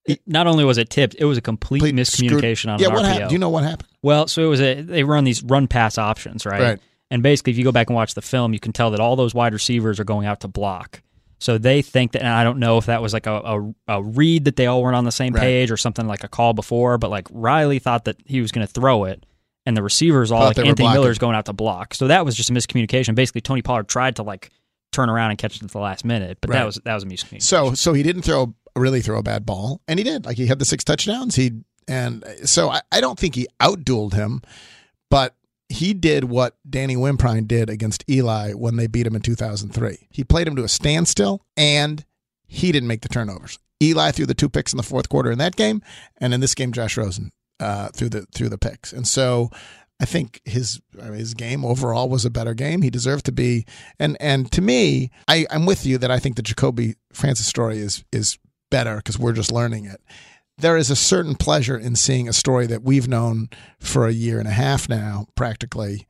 It, 0.06 0.22
not 0.26 0.48
only 0.48 0.64
was 0.64 0.78
it 0.78 0.90
tipped, 0.90 1.16
it 1.20 1.26
was 1.26 1.38
a 1.38 1.42
complete, 1.42 1.80
complete 1.80 1.96
miscommunication 1.96 2.58
screwed. 2.58 2.72
on 2.74 2.80
yeah, 2.80 2.88
what 2.88 3.06
RPO. 3.06 3.08
Happened? 3.08 3.30
Do 3.30 3.36
you 3.36 3.40
know 3.40 3.50
what 3.50 3.64
happened? 3.64 3.90
Well, 4.02 4.28
so 4.28 4.42
it 4.42 4.48
was 4.48 4.62
a 4.62 4.82
they 4.82 5.04
run 5.04 5.24
these 5.24 5.44
run 5.44 5.68
pass 5.68 5.98
options, 5.98 6.46
right? 6.46 6.62
Right. 6.62 6.80
And 7.12 7.24
basically, 7.24 7.52
if 7.52 7.58
you 7.58 7.64
go 7.64 7.72
back 7.72 7.90
and 7.90 7.96
watch 7.96 8.14
the 8.14 8.22
film, 8.22 8.54
you 8.54 8.60
can 8.60 8.72
tell 8.72 8.92
that 8.92 9.00
all 9.00 9.16
those 9.16 9.34
wide 9.34 9.54
receivers 9.54 10.00
are 10.00 10.04
going 10.04 10.28
out 10.28 10.42
to 10.42 10.48
block. 10.48 11.02
So 11.40 11.58
they 11.58 11.82
think 11.82 12.12
that, 12.12 12.22
and 12.22 12.28
I 12.28 12.44
don't 12.44 12.60
know 12.60 12.78
if 12.78 12.88
that 12.88 13.02
was 13.02 13.14
like 13.14 13.26
a, 13.26 13.34
a, 13.34 13.74
a 13.88 14.04
read 14.04 14.46
that 14.46 14.58
they 14.58 14.66
all 14.68 14.84
weren't 14.84 14.98
on 14.98 15.06
the 15.06 15.12
same 15.12 15.34
right. 15.34 15.42
page 15.42 15.72
or 15.72 15.78
something 15.78 16.06
like 16.06 16.24
a 16.24 16.28
call 16.28 16.54
before, 16.54 16.98
but 16.98 17.10
like 17.10 17.28
Riley 17.32 17.80
thought 17.80 18.06
that 18.06 18.18
he 18.26 18.42
was 18.42 18.52
going 18.52 18.68
to 18.68 18.72
throw 18.72 19.06
it, 19.06 19.26
and 19.66 19.76
the 19.76 19.84
receivers 19.84 20.32
all 20.32 20.42
Thought 20.42 20.58
like 20.58 20.66
Anthony 20.68 20.90
Miller's 20.90 21.18
going 21.18 21.36
out 21.36 21.46
to 21.46 21.54
block. 21.54 21.94
So 21.94 22.08
that 22.08 22.26
was 22.26 22.36
just 22.36 22.50
a 22.50 22.54
miscommunication. 22.54 23.16
Basically, 23.16 23.42
Tony 23.42 23.62
Pollard 23.62 23.88
tried 23.88 24.18
to 24.18 24.24
like 24.24 24.52
turn 24.92 25.10
around 25.10 25.30
and 25.30 25.40
catch 25.40 25.56
it 25.56 25.64
at 25.64 25.72
the 25.72 25.80
last 25.80 26.04
minute, 26.04 26.40
but 26.42 26.50
Right. 26.50 26.58
that 26.60 26.66
was 26.66 26.76
that 26.84 26.94
was 26.94 27.04
a 27.04 27.08
miscommunication. 27.08 27.44
So 27.44 27.74
so 27.74 27.94
he 27.94 28.04
didn't 28.04 28.24
throw 28.24 28.54
really 28.76 29.02
throw 29.02 29.18
a 29.20 29.24
bad 29.24 29.46
ball, 29.46 29.82
and 29.88 29.98
he 29.98 30.04
did. 30.04 30.26
Like 30.26 30.38
he 30.38 30.48
had 30.48 30.60
the 30.60 30.66
six 30.66 30.84
touchdowns. 30.84 31.36
He 31.36 31.52
And 31.88 32.24
so 32.44 32.70
I, 32.70 32.82
I 32.92 33.00
don't 33.02 33.18
think 33.18 33.36
he 33.36 33.48
outdueled 33.62 34.14
him, 34.14 34.42
but 35.10 35.36
he 35.70 35.94
did 35.94 36.26
what 36.26 36.58
Danny 36.68 36.96
Wimprine 36.96 37.48
did 37.48 37.70
against 37.70 38.04
Eli 38.10 38.54
when 38.54 38.76
they 38.76 38.88
beat 38.88 39.06
him 39.06 39.16
in 39.16 39.22
2003. 39.22 40.08
He 40.10 40.24
played 40.24 40.48
him 40.48 40.56
to 40.56 40.64
a 40.64 40.68
standstill 40.68 41.46
and 41.56 42.04
he 42.48 42.72
didn't 42.72 42.88
make 42.88 43.02
the 43.02 43.10
turnovers. 43.10 43.60
Eli 43.82 44.12
threw 44.12 44.26
the 44.26 44.34
two 44.34 44.50
picks 44.50 44.74
in 44.74 44.78
the 44.78 44.84
fourth 44.84 45.08
quarter 45.08 45.32
in 45.32 45.38
that 45.38 45.56
game, 45.56 45.82
and 46.18 46.34
in 46.34 46.42
this 46.42 46.54
game, 46.54 46.74
Josh 46.74 46.98
Rosen 46.98 47.32
uh, 47.60 47.90
threw 47.90 48.10
the 48.10 48.26
threw 48.34 48.50
the 48.50 48.58
picks. 48.58 48.92
And 48.92 49.08
so 49.08 49.52
I 50.02 50.06
think 50.06 50.42
his 50.46 50.82
his 51.14 51.34
game 51.34 51.64
overall 51.64 52.10
was 52.10 52.26
a 52.26 52.30
better 52.30 52.54
game. 52.54 52.82
He 52.82 52.90
deserved 52.90 53.26
to 53.26 53.32
be. 53.32 53.66
And 54.00 54.18
and 54.20 54.52
to 54.52 54.62
me, 54.62 55.12
I, 55.28 55.46
I'm 55.50 55.66
with 55.66 55.86
you 55.86 55.98
that 56.00 56.12
I 56.12 56.20
think 56.20 56.36
the 56.36 56.42
Jacoby 56.42 56.96
Francis 57.14 57.48
story 57.48 57.80
is 57.80 58.04
is 58.12 58.38
better 58.70 58.98
because 58.98 59.18
we're 59.18 59.34
just 59.34 59.52
learning 59.52 59.86
it. 59.86 60.02
There 60.60 60.78
is 60.78 60.90
a 60.90 60.96
certain 60.96 61.36
pleasure 61.36 61.78
in 61.78 61.96
seeing 61.96 62.28
a 62.28 62.34
story 62.34 62.68
that 62.68 62.84
we've 62.84 63.08
known 63.08 63.50
for 63.80 64.08
a 64.08 64.12
year 64.12 64.40
and 64.40 64.48
a 64.48 64.52
half 64.52 64.90
now, 64.90 65.28
practically 65.36 66.06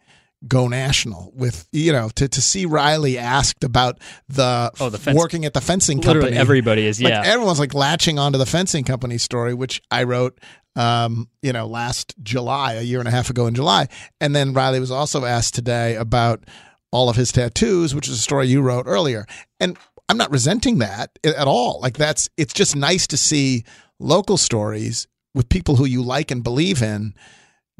go 0.47 0.67
national 0.69 1.31
with 1.35 1.67
you 1.71 1.91
know 1.91 2.09
to, 2.15 2.27
to 2.27 2.41
see 2.41 2.65
Riley 2.65 3.17
asked 3.17 3.63
about 3.63 3.99
the, 4.29 4.71
oh, 4.79 4.89
the 4.89 4.97
fence, 4.97 5.17
working 5.17 5.43
at 5.45 5.53
the 5.53 5.59
fencing 5.59 5.97
literally 5.97 6.21
company. 6.21 6.37
everybody 6.37 6.85
is 6.85 7.01
yeah. 7.01 7.19
like 7.19 7.27
everyone's 7.27 7.59
like 7.59 7.73
latching 7.73 8.17
onto 8.17 8.37
the 8.37 8.45
fencing 8.45 8.85
company 8.85 9.17
story 9.17 9.53
which 9.53 9.81
I 9.91 10.03
wrote 10.03 10.39
um, 10.77 11.27
you 11.41 11.51
know 11.51 11.67
last 11.67 12.15
July 12.23 12.73
a 12.73 12.81
year 12.81 12.99
and 12.99 13.07
a 13.07 13.11
half 13.11 13.29
ago 13.29 13.47
in 13.47 13.55
July. 13.55 13.87
And 14.21 14.35
then 14.35 14.53
Riley 14.53 14.79
was 14.79 14.91
also 14.91 15.25
asked 15.25 15.55
today 15.55 15.95
about 15.95 16.45
all 16.91 17.09
of 17.09 17.17
his 17.17 17.31
tattoos 17.31 17.93
which 17.93 18.07
is 18.07 18.15
a 18.15 18.21
story 18.21 18.47
you 18.47 18.61
wrote 18.61 18.85
earlier. 18.87 19.25
And 19.59 19.77
I'm 20.07 20.17
not 20.17 20.31
resenting 20.31 20.77
that 20.77 21.19
at 21.23 21.47
all. 21.47 21.79
Like 21.81 21.97
that's 21.97 22.29
it's 22.37 22.53
just 22.53 22.75
nice 22.77 23.07
to 23.07 23.17
see 23.17 23.65
local 23.99 24.37
stories 24.37 25.07
with 25.33 25.49
people 25.49 25.75
who 25.75 25.85
you 25.85 26.01
like 26.03 26.31
and 26.31 26.43
believe 26.43 26.81
in 26.81 27.13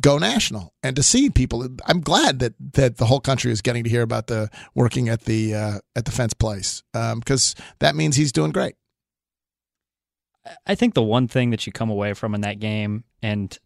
go 0.02 0.18
national 0.18 0.74
and 0.82 0.96
to 0.96 1.04
see 1.04 1.30
people. 1.30 1.68
I'm 1.86 2.02
glad 2.02 2.40
that 2.40 2.54
that 2.74 2.98
the 2.98 3.06
whole 3.06 3.20
country 3.20 3.52
is 3.52 3.62
getting 3.62 3.84
to 3.84 3.90
hear 3.90 4.02
about 4.02 4.28
the 4.28 4.50
working 4.76 5.10
at 5.10 5.22
the 5.22 5.56
uh, 5.56 5.80
at 5.96 6.06
the 6.06 6.12
fence 6.12 6.34
place 6.34 6.84
because 6.94 7.56
um, 7.58 7.66
that 7.80 7.96
means 7.96 8.16
he's 8.16 8.32
doing 8.32 8.52
great. 8.52 8.76
I 10.66 10.76
think 10.76 10.94
the 10.94 11.04
one 11.04 11.28
thing 11.28 11.52
that 11.52 11.68
you 11.68 11.74
come 11.74 11.90
away 11.90 12.14
from 12.14 12.34
in 12.34 12.42
that 12.42 12.60
game 12.60 13.04
and 13.22 13.58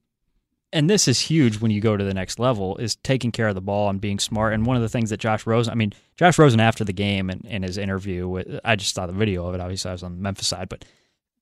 and 0.74 0.90
this 0.90 1.08
is 1.08 1.20
huge 1.20 1.62
when 1.62 1.70
you 1.70 1.80
go 1.80 1.96
to 1.96 2.04
the 2.04 2.16
next 2.16 2.40
level 2.40 2.78
is 2.78 2.96
taking 2.98 3.32
care 3.32 3.48
of 3.48 3.54
the 3.54 3.62
ball 3.62 3.90
and 3.90 4.02
being 4.02 4.18
smart. 4.18 4.54
And 4.54 4.66
one 4.66 4.76
of 4.76 4.82
the 4.82 4.90
things 4.90 5.12
that 5.12 5.18
Josh 5.18 5.46
Rosen, 5.46 5.72
I 5.72 5.76
mean, 5.76 5.94
Josh 6.16 6.40
Rosen 6.40 6.60
after 6.60 6.84
the 6.84 6.94
game 6.94 7.30
and 7.30 7.46
in 7.46 7.62
his 7.62 7.78
interview, 7.78 8.28
with, 8.28 8.60
I 8.66 8.76
just 8.76 8.96
saw 8.96 9.06
the 9.06 9.14
video 9.14 9.46
of 9.46 9.54
it. 9.54 9.62
Obviously, 9.62 9.90
I 9.90 9.92
was 9.92 10.02
on 10.02 10.16
the 10.16 10.22
Memphis 10.22 10.48
side, 10.48 10.70
but 10.70 10.84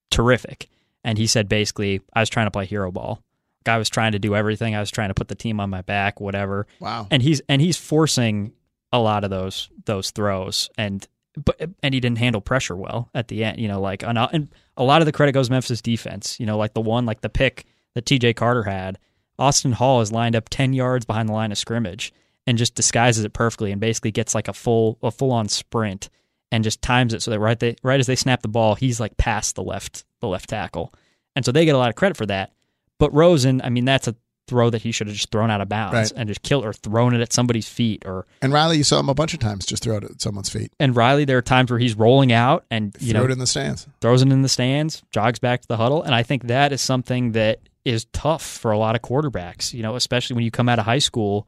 terrific. 0.10 0.68
And 1.04 1.18
he 1.18 1.28
said 1.28 1.50
basically, 1.50 2.02
I 2.14 2.20
was 2.20 2.30
trying 2.30 2.48
to 2.48 2.52
play 2.52 2.66
hero 2.66 2.92
ball 2.92 3.24
I 3.68 3.78
was 3.78 3.90
trying 3.90 4.14
to 4.14 4.20
do 4.20 4.36
everything. 4.36 4.76
I 4.76 4.80
was 4.80 4.92
trying 4.92 5.10
to 5.10 5.14
put 5.14 5.28
the 5.28 5.36
team 5.36 5.60
on 5.60 5.70
my 5.70 5.82
back, 5.82 6.20
whatever. 6.20 6.68
Wow. 6.80 7.08
And 7.12 7.22
he's 7.22 7.42
and 7.48 7.62
he's 7.62 7.78
forcing 7.78 8.54
a 8.92 9.00
lot 9.00 9.24
of 9.24 9.30
those 9.30 9.70
those 9.86 10.12
throws 10.12 10.70
and 10.78 11.08
but 11.38 11.62
and 11.82 11.94
he 11.94 12.00
didn't 12.00 12.18
handle 12.18 12.42
pressure 12.42 12.76
well 12.76 13.10
at 13.14 13.28
the 13.28 13.44
end. 13.44 13.60
You 13.60 13.68
know, 13.68 13.80
like 13.80 14.04
and 14.04 14.50
a 14.78 14.84
lot 14.84 15.02
of 15.02 15.06
the 15.06 15.12
credit 15.12 15.34
goes 15.34 15.50
Memphis 15.50 15.82
defense. 15.82 16.40
You 16.40 16.46
know, 16.46 16.58
like 16.58 16.74
the 16.74 16.82
one 16.82 17.06
like 17.06 17.22
the 17.22 17.30
pick 17.30 17.66
that 17.94 18.06
T.J. 18.06 18.34
Carter 18.34 18.64
had. 18.64 18.98
Austin 19.40 19.72
Hall 19.72 20.02
is 20.02 20.12
lined 20.12 20.36
up 20.36 20.50
ten 20.50 20.74
yards 20.74 21.06
behind 21.06 21.30
the 21.30 21.34
line 21.34 21.52
of 21.52 21.58
scrimmage 21.58 22.14
and 22.46 22.58
just 22.58 22.76
disguises 22.76 23.24
it 23.24 23.34
perfectly 23.34 23.72
and 23.72 23.80
basically 23.80 24.12
gets 24.12 24.36
like 24.36 24.48
a 24.48 24.54
full 24.54 24.98
a 25.02 25.12
full 25.12 25.32
on 25.32 25.48
sprint 25.48 26.10
and 26.52 26.64
just 26.64 26.82
times 26.82 27.14
it 27.14 27.22
so 27.22 27.32
that 27.32 27.40
right 27.40 27.60
they, 27.60 27.76
right 27.84 28.00
as 28.00 28.08
they 28.08 28.16
snap 28.16 28.42
the 28.42 28.48
ball, 28.48 28.76
he's 28.76 29.00
like 29.00 29.18
past 29.18 29.56
the 29.56 29.64
left 29.64 30.06
the 30.20 30.28
left 30.28 30.50
tackle. 30.50 30.94
And 31.36 31.46
so 31.46 31.52
they 31.52 31.66
get 31.66 31.76
a 31.76 31.78
lot 31.78 31.90
of 31.90 31.96
credit 31.96 32.18
for 32.18 32.26
that. 32.28 32.54
But 33.00 33.14
Rosen, 33.14 33.62
I 33.64 33.70
mean, 33.70 33.86
that's 33.86 34.08
a 34.08 34.16
throw 34.48 34.70
that 34.70 34.82
he 34.82 34.92
should 34.92 35.08
have 35.08 35.16
just 35.16 35.32
thrown 35.32 35.50
out 35.50 35.62
of 35.62 35.70
bounds 35.70 35.94
right. 35.94 36.12
and 36.16 36.28
just 36.28 36.42
killed 36.42 36.66
or 36.66 36.74
thrown 36.74 37.16
it 37.16 37.22
at 37.22 37.32
somebody's 37.32 37.70
feet 37.70 38.04
or 38.06 38.26
and 38.42 38.52
Riley 38.52 38.78
you 38.78 38.84
saw 38.84 39.00
him 39.00 39.08
a 39.08 39.14
bunch 39.14 39.34
of 39.34 39.40
times 39.40 39.66
just 39.66 39.84
throw 39.84 39.96
it 39.96 40.04
at 40.04 40.20
someone's 40.20 40.50
feet 40.50 40.74
and 40.78 40.94
Riley 40.94 41.24
there 41.24 41.38
are 41.38 41.42
times 41.42 41.70
where 41.70 41.80
he's 41.80 41.96
rolling 41.96 42.34
out 42.34 42.66
and 42.70 42.94
you 43.00 43.14
throw 43.14 43.22
know 43.22 43.26
it 43.26 43.32
in 43.32 43.40
the 43.40 43.48
stands 43.48 43.88
throws 44.02 44.22
it 44.22 44.30
in 44.30 44.42
the 44.42 44.50
stands 44.50 45.04
jogs 45.12 45.40
back 45.40 45.62
to 45.62 45.68
the 45.70 45.78
huddle 45.78 46.04
and 46.04 46.14
I 46.14 46.24
think 46.24 46.48
that 46.48 46.74
is 46.74 46.82
something 46.82 47.32
that 47.32 47.60
is 47.86 48.06
tough 48.12 48.44
for 48.44 48.72
a 48.72 48.78
lot 48.78 48.96
of 48.96 49.02
quarterbacks 49.02 49.74
you 49.74 49.84
know 49.84 49.96
especially 49.96 50.36
when 50.36 50.44
you 50.44 50.52
come 50.52 50.68
out 50.68 50.80
of 50.80 50.86
high 50.86 51.00
school 51.00 51.48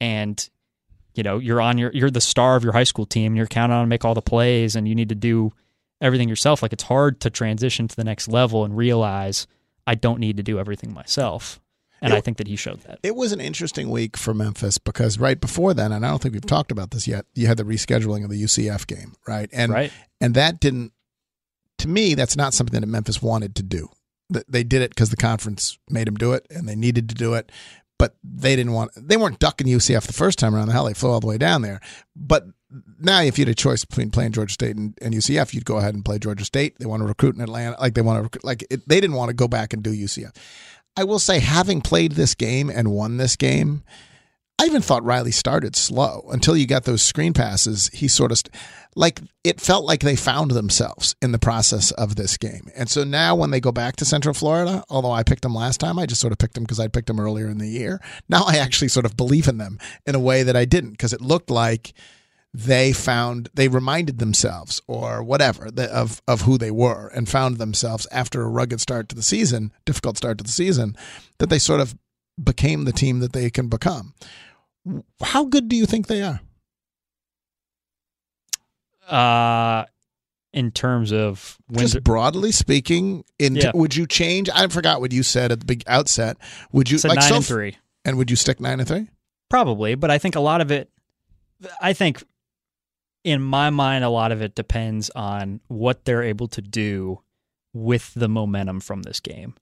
and 0.00 0.48
you 1.14 1.22
know 1.22 1.38
you're 1.38 1.60
on 1.60 1.78
your 1.78 1.90
you're 1.92 2.10
the 2.10 2.20
star 2.20 2.56
of 2.56 2.64
your 2.64 2.72
high 2.72 2.84
school 2.84 3.06
team 3.06 3.32
and 3.32 3.36
you're 3.36 3.46
counted 3.46 3.74
on 3.74 3.84
to 3.84 3.88
make 3.88 4.04
all 4.04 4.14
the 4.14 4.22
plays 4.22 4.76
and 4.76 4.88
you 4.88 4.94
need 4.94 5.08
to 5.08 5.14
do 5.14 5.52
everything 6.00 6.28
yourself 6.28 6.62
like 6.62 6.72
it's 6.72 6.84
hard 6.84 7.20
to 7.20 7.30
transition 7.30 7.88
to 7.88 7.96
the 7.96 8.04
next 8.04 8.28
level 8.28 8.64
and 8.64 8.76
realize 8.76 9.46
I 9.86 9.94
don't 9.94 10.18
need 10.18 10.36
to 10.36 10.42
do 10.42 10.58
everything 10.58 10.92
myself 10.92 11.60
and 12.02 12.12
it, 12.12 12.16
I 12.16 12.20
think 12.20 12.36
that 12.36 12.48
he 12.48 12.56
showed 12.56 12.80
that. 12.82 12.98
It 13.02 13.16
was 13.16 13.32
an 13.32 13.40
interesting 13.40 13.88
week 13.88 14.16
for 14.18 14.34
Memphis 14.34 14.76
because 14.76 15.18
right 15.18 15.40
before 15.40 15.72
then, 15.72 15.90
and 15.90 16.04
I 16.04 16.10
don't 16.10 16.20
think 16.20 16.34
we've 16.34 16.44
talked 16.44 16.70
about 16.70 16.90
this 16.90 17.08
yet, 17.08 17.24
you 17.34 17.46
had 17.46 17.56
the 17.56 17.64
rescheduling 17.64 18.24
of 18.24 18.30
the 18.30 18.42
UCF 18.42 18.86
game, 18.86 19.14
right? 19.26 19.48
And 19.52 19.72
right. 19.72 19.92
and 20.20 20.34
that 20.34 20.60
didn't 20.60 20.92
to 21.78 21.88
me, 21.88 22.14
that's 22.14 22.36
not 22.36 22.54
something 22.54 22.78
that 22.78 22.86
Memphis 22.86 23.22
wanted 23.22 23.54
to 23.56 23.62
do. 23.62 23.88
They 24.48 24.64
did 24.64 24.82
it 24.82 24.90
because 24.90 25.10
the 25.10 25.16
conference 25.16 25.78
made 25.88 26.06
them 26.06 26.16
do 26.16 26.32
it 26.32 26.46
and 26.50 26.68
they 26.68 26.74
needed 26.74 27.08
to 27.10 27.14
do 27.14 27.34
it. 27.34 27.50
But 27.98 28.16
they 28.24 28.56
didn't 28.56 28.72
want 28.72 28.90
they 28.96 29.16
weren't 29.16 29.38
ducking 29.38 29.68
UCF 29.68 30.06
the 30.06 30.12
first 30.12 30.38
time 30.38 30.54
around 30.54 30.66
the 30.66 30.72
hell 30.72 30.84
they 30.84 30.94
flew 30.94 31.10
all 31.10 31.20
the 31.20 31.26
way 31.26 31.38
down 31.38 31.62
there. 31.62 31.80
But 32.16 32.46
now 32.98 33.22
if 33.22 33.38
you 33.38 33.44
had 33.44 33.52
a 33.52 33.54
choice 33.54 33.84
between 33.84 34.10
playing 34.10 34.32
Georgia 34.32 34.52
State 34.52 34.76
and, 34.76 34.98
and 35.00 35.14
UCF, 35.14 35.54
you'd 35.54 35.64
go 35.64 35.76
ahead 35.76 35.94
and 35.94 36.04
play 36.04 36.18
Georgia 36.18 36.44
State. 36.44 36.78
They 36.78 36.86
want 36.86 37.02
to 37.02 37.06
recruit 37.06 37.36
in 37.36 37.40
Atlanta, 37.40 37.80
like 37.80 37.94
they 37.94 38.02
want 38.02 38.32
to 38.32 38.40
like 38.42 38.64
it, 38.68 38.88
they 38.88 39.00
didn't 39.00 39.16
want 39.16 39.28
to 39.28 39.34
go 39.34 39.46
back 39.46 39.72
and 39.72 39.82
do 39.82 39.92
UCF. 39.92 40.34
I 40.96 41.04
will 41.04 41.18
say, 41.18 41.40
having 41.40 41.80
played 41.80 42.12
this 42.12 42.34
game 42.34 42.70
and 42.70 42.92
won 42.92 43.16
this 43.16 43.34
game, 43.36 43.82
I 44.60 44.66
even 44.66 44.82
thought 44.82 45.04
Riley 45.04 45.32
started 45.32 45.74
slow 45.74 46.28
until 46.30 46.56
you 46.56 46.66
got 46.66 46.84
those 46.84 47.02
screen 47.02 47.32
passes. 47.32 47.90
He 47.92 48.06
sort 48.06 48.30
of 48.30 48.38
st- 48.38 48.54
like 48.94 49.20
it 49.42 49.60
felt 49.60 49.84
like 49.84 50.00
they 50.00 50.16
found 50.16 50.52
themselves 50.52 51.16
in 51.20 51.32
the 51.32 51.38
process 51.38 51.90
of 51.92 52.16
this 52.16 52.36
game. 52.36 52.70
And 52.76 52.88
so 52.88 53.04
now 53.04 53.34
when 53.34 53.50
they 53.50 53.60
go 53.60 53.72
back 53.72 53.96
to 53.96 54.04
Central 54.04 54.34
Florida, 54.34 54.84
although 54.88 55.12
I 55.12 55.22
picked 55.22 55.42
them 55.42 55.54
last 55.54 55.80
time, 55.80 55.98
I 55.98 56.06
just 56.06 56.20
sort 56.20 56.32
of 56.32 56.38
picked 56.38 56.54
them 56.54 56.64
because 56.64 56.80
I 56.80 56.88
picked 56.88 57.08
them 57.08 57.20
earlier 57.20 57.48
in 57.48 57.58
the 57.58 57.68
year. 57.68 58.00
Now 58.28 58.44
I 58.46 58.56
actually 58.56 58.88
sort 58.88 59.06
of 59.06 59.16
believe 59.16 59.48
in 59.48 59.58
them 59.58 59.78
in 60.06 60.14
a 60.14 60.20
way 60.20 60.42
that 60.42 60.56
I 60.56 60.64
didn't 60.64 60.92
because 60.92 61.12
it 61.12 61.20
looked 61.20 61.50
like 61.50 61.92
they 62.56 62.92
found 62.92 63.48
they 63.54 63.66
reminded 63.66 64.20
themselves 64.20 64.80
or 64.86 65.24
whatever 65.24 65.70
of 65.90 66.22
of 66.28 66.42
who 66.42 66.56
they 66.56 66.70
were 66.70 67.08
and 67.08 67.28
found 67.28 67.58
themselves 67.58 68.06
after 68.12 68.42
a 68.42 68.48
rugged 68.48 68.80
start 68.80 69.08
to 69.08 69.16
the 69.16 69.22
season, 69.22 69.72
difficult 69.84 70.16
start 70.16 70.38
to 70.38 70.44
the 70.44 70.50
season, 70.50 70.96
that 71.38 71.50
they 71.50 71.58
sort 71.58 71.80
of 71.80 71.96
became 72.42 72.84
the 72.84 72.92
team 72.92 73.18
that 73.18 73.32
they 73.32 73.50
can 73.50 73.68
become. 73.68 74.14
How 75.20 75.44
good 75.44 75.68
do 75.68 75.76
you 75.76 75.86
think 75.86 76.06
they 76.06 76.22
are? 76.22 76.40
Uh 79.08 79.84
in 80.54 80.70
terms 80.70 81.12
of 81.12 81.58
just 81.72 82.02
broadly 82.04 82.52
speaking, 82.52 83.24
in 83.40 83.56
yeah. 83.56 83.72
would 83.74 83.96
you 83.96 84.06
change? 84.06 84.48
I 84.54 84.68
forgot 84.68 85.00
what 85.00 85.12
you 85.12 85.24
said 85.24 85.50
at 85.50 85.58
the 85.58 85.66
big 85.66 85.82
outset. 85.88 86.36
Would 86.72 86.90
you 86.90 86.98
like 87.04 87.18
nine 87.18 87.34
and 87.34 87.44
three? 87.44 87.76
And 88.04 88.16
would 88.16 88.30
you 88.30 88.36
stick 88.36 88.60
nine 88.60 88.78
and 88.78 88.88
three? 88.88 89.08
Probably, 89.50 89.96
but 89.96 90.10
I 90.10 90.18
think 90.18 90.36
a 90.36 90.40
lot 90.40 90.60
of 90.60 90.70
it. 90.70 90.88
I 91.80 91.92
think 91.92 92.22
in 93.24 93.42
my 93.42 93.70
mind, 93.70 94.04
a 94.04 94.08
lot 94.08 94.30
of 94.30 94.42
it 94.42 94.54
depends 94.54 95.10
on 95.10 95.60
what 95.66 96.04
they're 96.04 96.22
able 96.22 96.46
to 96.48 96.62
do 96.62 97.20
with 97.72 98.14
the 98.14 98.28
momentum 98.28 98.78
from 98.78 99.02
this 99.02 99.18
game, 99.18 99.54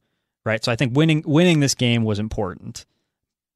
right? 0.45 0.63
So 0.63 0.71
I 0.71 0.77
think 0.77 0.95
winning 0.95 1.23
winning 1.25 1.61
this 1.61 1.75
game 1.75 2.05
was 2.05 2.19
important, 2.19 2.85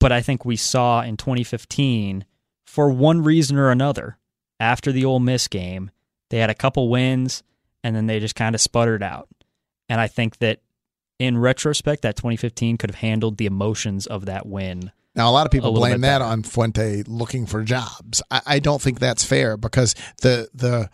but 0.00 0.10
I 0.10 0.22
think 0.22 0.46
we 0.46 0.56
saw 0.56 1.02
in 1.02 1.18
2015, 1.18 2.24
for 2.64 2.90
one 2.90 3.22
reason 3.22 3.58
or 3.58 3.70
another, 3.70 4.16
after 4.60 4.92
the 4.92 5.04
Ole 5.04 5.20
Miss 5.20 5.48
game, 5.48 5.90
they 6.30 6.38
had 6.38 6.50
a 6.50 6.54
couple 6.54 6.88
wins 6.88 7.42
and 7.84 7.94
then 7.94 8.06
they 8.06 8.18
just 8.18 8.34
kind 8.34 8.54
of 8.54 8.60
sputtered 8.60 9.02
out, 9.02 9.28
and 9.88 10.00
I 10.00 10.08
think 10.08 10.38
that 10.38 10.60
in 11.18 11.38
retrospect, 11.38 12.02
that 12.02 12.16
2015 12.16 12.76
could 12.76 12.90
have 12.90 13.00
handled 13.00 13.38
the 13.38 13.46
emotions 13.46 14.06
of 14.06 14.26
that 14.26 14.46
win 14.46 14.90
now, 15.16 15.30
a 15.30 15.32
lot 15.32 15.46
of 15.46 15.50
people 15.50 15.72
blame 15.72 16.02
that 16.02 16.20
on 16.20 16.42
Fuente 16.42 17.02
looking 17.06 17.46
for 17.46 17.62
jobs. 17.62 18.22
I, 18.30 18.42
I, 18.46 18.58
don't 18.58 18.82
think 18.82 19.00
that's 19.00 19.24
fair 19.24 19.56
because 19.56 19.94
the 20.20 20.50
the 20.54 20.90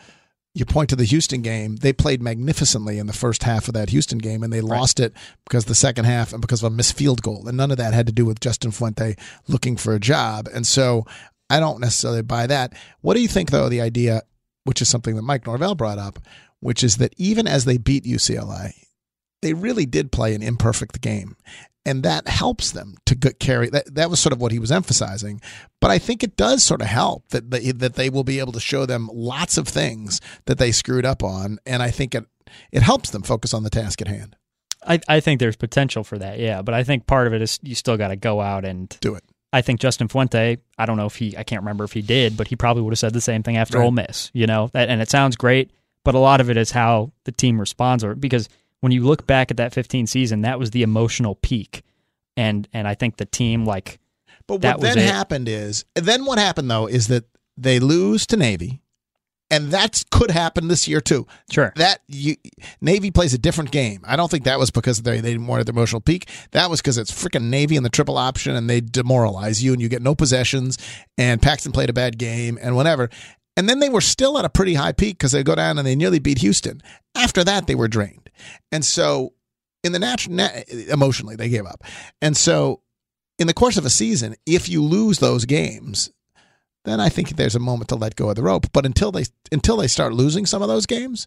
you 0.54 0.64
point 0.64 0.90
to 0.90 0.96
the 0.96 1.04
Houston 1.04 1.42
game, 1.42 1.76
they 1.76 1.92
played 1.92 2.22
magnificently 2.22 2.98
in 2.98 3.06
the 3.06 3.12
first 3.12 3.42
half 3.42 3.66
of 3.66 3.74
that 3.74 3.90
Houston 3.90 4.18
game, 4.18 4.44
and 4.44 4.52
they 4.52 4.60
right. 4.60 4.78
lost 4.78 5.00
it 5.00 5.12
because 5.44 5.64
the 5.64 5.74
second 5.74 6.04
half 6.04 6.32
and 6.32 6.40
because 6.40 6.62
of 6.62 6.72
a 6.72 6.74
missed 6.74 6.96
field 6.96 7.22
goal, 7.22 7.48
and 7.48 7.56
none 7.56 7.72
of 7.72 7.78
that 7.78 7.94
had 7.94 8.06
to 8.06 8.12
do 8.12 8.24
with 8.24 8.38
Justin 8.38 8.70
Fuente 8.70 9.16
looking 9.48 9.76
for 9.76 9.92
a 9.92 9.98
job. 9.98 10.48
And 10.54 10.66
so, 10.66 11.04
I 11.52 11.60
don't 11.60 11.80
necessarily 11.80 12.22
buy 12.22 12.46
that. 12.46 12.74
What 13.00 13.14
do 13.14 13.20
you 13.20 13.28
think, 13.28 13.50
though? 13.50 13.68
The 13.68 13.80
idea, 13.80 14.22
which 14.64 14.82
is 14.82 14.88
something 14.88 15.16
that 15.16 15.22
Mike 15.22 15.46
Norvell 15.46 15.74
brought 15.74 15.98
up, 15.98 16.18
which 16.60 16.82
is 16.82 16.96
that 16.98 17.14
even 17.16 17.46
as 17.46 17.64
they 17.64 17.78
beat 17.78 18.04
UCLA, 18.04 18.72
they 19.42 19.54
really 19.54 19.86
did 19.86 20.12
play 20.12 20.34
an 20.34 20.42
imperfect 20.42 21.00
game 21.00 21.36
and 21.84 22.02
that 22.04 22.28
helps 22.28 22.70
them 22.70 22.94
to 23.06 23.14
get 23.14 23.38
carry 23.38 23.68
that 23.68 23.92
that 23.94 24.08
was 24.08 24.20
sort 24.20 24.32
of 24.32 24.40
what 24.40 24.52
he 24.52 24.58
was 24.58 24.70
emphasizing 24.70 25.40
but 25.80 25.90
i 25.90 25.98
think 25.98 26.22
it 26.22 26.36
does 26.36 26.62
sort 26.62 26.80
of 26.80 26.86
help 26.86 27.28
that 27.30 27.50
they, 27.50 27.72
that 27.72 27.94
they 27.94 28.08
will 28.08 28.24
be 28.24 28.38
able 28.38 28.52
to 28.52 28.60
show 28.60 28.86
them 28.86 29.10
lots 29.12 29.58
of 29.58 29.66
things 29.66 30.20
that 30.46 30.58
they 30.58 30.70
screwed 30.70 31.04
up 31.04 31.22
on 31.22 31.58
and 31.66 31.82
i 31.82 31.90
think 31.90 32.14
it 32.14 32.24
it 32.70 32.82
helps 32.82 33.10
them 33.10 33.22
focus 33.22 33.52
on 33.52 33.64
the 33.64 33.70
task 33.70 34.00
at 34.00 34.08
hand 34.08 34.36
I, 34.84 34.98
I 35.08 35.20
think 35.20 35.38
there's 35.38 35.54
potential 35.54 36.02
for 36.02 36.18
that, 36.18 36.40
yeah. 36.40 36.60
But 36.62 36.74
I 36.74 36.82
think 36.82 37.06
part 37.06 37.28
of 37.28 37.34
it 37.34 37.40
is 37.40 37.60
you 37.62 37.76
still 37.76 37.96
got 37.96 38.08
to 38.08 38.16
go 38.16 38.40
out 38.40 38.64
and 38.64 38.88
Do 39.00 39.14
it. 39.14 39.22
I 39.52 39.60
think 39.60 39.80
Justin 39.80 40.08
Fuente, 40.08 40.58
I 40.78 40.86
don't 40.86 40.96
know 40.96 41.06
if 41.06 41.16
he, 41.16 41.36
I 41.36 41.44
can't 41.44 41.62
remember 41.62 41.84
if 41.84 41.92
he 41.92 42.02
did, 42.02 42.36
but 42.36 42.48
he 42.48 42.56
probably 42.56 42.82
would 42.82 42.92
have 42.92 42.98
said 42.98 43.12
the 43.12 43.20
same 43.20 43.42
thing 43.42 43.56
after 43.56 43.78
Right. 43.78 43.84
Ole 43.84 43.90
Miss, 43.90 44.30
you 44.32 44.46
know, 44.46 44.70
that, 44.72 44.88
and 44.88 45.02
it 45.02 45.10
sounds 45.10 45.36
great, 45.36 45.70
but 46.04 46.14
a 46.14 46.18
lot 46.18 46.40
of 46.40 46.48
it 46.48 46.56
is 46.56 46.70
how 46.70 47.12
the 47.24 47.32
team 47.32 47.60
responds 47.60 48.02
or 48.02 48.14
because 48.14 48.48
when 48.80 48.92
you 48.92 49.04
look 49.04 49.26
back 49.26 49.50
at 49.50 49.58
that 49.58 49.72
15 49.72 50.06
season, 50.06 50.42
that 50.42 50.58
was 50.58 50.70
the 50.70 50.82
emotional 50.82 51.36
peak. 51.36 51.82
And, 52.36 52.66
and 52.72 52.88
I 52.88 52.94
think 52.94 53.16
the 53.16 53.26
team, 53.26 53.64
like, 53.64 54.00
But 54.46 54.62
what 54.62 54.80
then 54.80 54.98
happened 54.98 55.48
is, 55.48 55.84
then 55.94 56.24
what 56.24 56.38
happened 56.38 56.70
though 56.70 56.86
is 56.86 57.08
that 57.08 57.24
they 57.56 57.78
lose 57.78 58.26
to 58.28 58.36
Navy, 58.36 58.81
and 59.52 59.70
that 59.70 60.02
could 60.10 60.30
happen 60.30 60.68
this 60.68 60.88
year 60.88 61.00
too. 61.00 61.26
sure. 61.50 61.74
That 61.76 62.00
you, 62.08 62.36
Navy 62.80 63.10
plays 63.10 63.34
a 63.34 63.38
different 63.38 63.70
game. 63.70 64.00
I 64.04 64.16
don't 64.16 64.30
think 64.30 64.44
that 64.44 64.58
was 64.58 64.70
because 64.70 65.02
they 65.02 65.20
they 65.20 65.36
wanted 65.36 65.66
the 65.66 65.72
emotional 65.72 66.00
peak. 66.00 66.28
That 66.52 66.70
was 66.70 66.80
because 66.80 66.96
it's 66.96 67.12
freaking 67.12 67.50
Navy 67.50 67.76
in 67.76 67.82
the 67.82 67.90
triple 67.90 68.16
option, 68.16 68.56
and 68.56 68.68
they 68.68 68.80
demoralize 68.80 69.62
you, 69.62 69.74
and 69.74 69.82
you 69.82 69.90
get 69.90 70.02
no 70.02 70.14
possessions. 70.14 70.78
And 71.18 71.40
Paxton 71.40 71.70
played 71.70 71.90
a 71.90 71.92
bad 71.92 72.18
game, 72.18 72.58
and 72.60 72.74
whatever. 72.74 73.10
And 73.54 73.68
then 73.68 73.80
they 73.80 73.90
were 73.90 74.00
still 74.00 74.38
at 74.38 74.46
a 74.46 74.48
pretty 74.48 74.72
high 74.72 74.92
peak 74.92 75.18
because 75.18 75.32
they 75.32 75.42
go 75.42 75.54
down 75.54 75.76
and 75.76 75.86
they 75.86 75.94
nearly 75.94 76.18
beat 76.18 76.38
Houston. 76.38 76.80
After 77.14 77.44
that, 77.44 77.66
they 77.66 77.74
were 77.74 77.88
drained, 77.88 78.30
and 78.72 78.82
so 78.82 79.34
in 79.84 79.92
the 79.92 79.98
natural 79.98 80.34
na- 80.34 80.62
emotionally 80.88 81.36
they 81.36 81.50
gave 81.50 81.66
up. 81.66 81.84
And 82.22 82.36
so 82.36 82.80
in 83.38 83.46
the 83.46 83.54
course 83.54 83.76
of 83.76 83.84
a 83.84 83.90
season, 83.90 84.34
if 84.46 84.68
you 84.68 84.82
lose 84.82 85.18
those 85.18 85.44
games, 85.44 86.10
then 86.84 87.00
I 87.00 87.08
think 87.08 87.36
there's 87.36 87.54
a 87.54 87.60
moment 87.60 87.88
to 87.88 87.96
let 87.96 88.16
go 88.16 88.30
of 88.30 88.36
the 88.36 88.42
rope. 88.42 88.66
But 88.72 88.86
until 88.86 89.12
they 89.12 89.24
until 89.50 89.76
they 89.76 89.86
start 89.86 90.14
losing 90.14 90.46
some 90.46 90.62
of 90.62 90.68
those 90.68 90.86
games, 90.86 91.26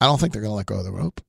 I 0.00 0.06
don't 0.06 0.20
think 0.20 0.32
they're 0.32 0.42
going 0.42 0.52
to 0.52 0.56
let 0.56 0.66
go 0.66 0.78
of 0.78 0.84
the 0.84 0.92
rope. 0.92 1.20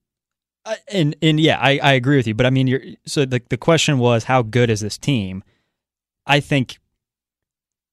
Uh, 0.65 0.75
and 0.91 1.15
and 1.21 1.39
yeah, 1.39 1.59
I, 1.59 1.79
I 1.81 1.93
agree 1.93 2.17
with 2.17 2.27
you. 2.27 2.33
But 2.33 2.45
I 2.45 2.49
mean, 2.49 2.67
you're 2.67 2.81
so 3.05 3.25
the 3.25 3.41
the 3.49 3.57
question 3.57 3.99
was 3.99 4.25
how 4.25 4.41
good 4.41 4.69
is 4.69 4.81
this 4.81 4.97
team? 4.97 5.43
I 6.25 6.39
think 6.39 6.77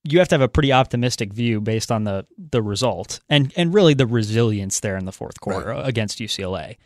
you 0.02 0.18
have 0.18 0.28
to 0.28 0.34
have 0.34 0.42
a 0.42 0.48
pretty 0.48 0.72
optimistic 0.72 1.32
view 1.32 1.60
based 1.60 1.90
on 1.90 2.04
the 2.04 2.26
the 2.36 2.62
result 2.62 3.20
and 3.28 3.52
and 3.56 3.72
really 3.72 3.94
the 3.94 4.06
resilience 4.06 4.80
there 4.80 4.96
in 4.96 5.06
the 5.06 5.12
fourth 5.12 5.40
quarter 5.40 5.70
against 5.72 6.18
UCLA. 6.18 6.76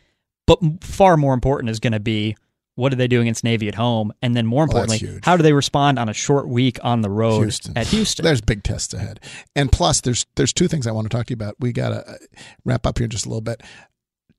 But 0.47 0.83
far 0.83 1.17
more 1.17 1.33
important 1.33 1.69
is 1.69 1.79
going 1.79 1.93
to 1.93 1.99
be 1.99 2.35
what 2.79 2.89
do 2.89 2.95
they 2.95 3.07
do 3.07 3.19
against 3.19 3.43
Navy 3.43 3.67
at 3.67 3.75
home, 3.75 4.13
and 4.21 4.35
then 4.35 4.45
more 4.45 4.63
importantly, 4.63 4.97
huge. 4.97 5.25
how 5.25 5.35
do 5.35 5.43
they 5.43 5.51
respond 5.51 5.99
on 5.99 6.07
a 6.07 6.13
short 6.13 6.47
week 6.47 6.79
on 6.81 7.01
the 7.01 7.09
road 7.09 7.41
Houston. 7.41 7.77
at 7.77 7.87
Houston? 7.87 8.23
There's 8.25 8.39
big 8.39 8.63
tests 8.63 8.93
ahead, 8.93 9.19
and 9.55 9.69
plus 9.71 10.01
there's 10.01 10.25
there's 10.35 10.53
two 10.53 10.67
things 10.69 10.87
I 10.87 10.91
want 10.91 11.09
to 11.09 11.15
talk 11.15 11.27
to 11.27 11.31
you 11.31 11.35
about. 11.35 11.55
We 11.59 11.73
got 11.73 11.89
to 11.89 12.17
wrap 12.63 12.85
up 12.85 12.97
here 12.97 13.05
in 13.05 13.11
just 13.11 13.25
a 13.25 13.29
little 13.29 13.41
bit. 13.41 13.61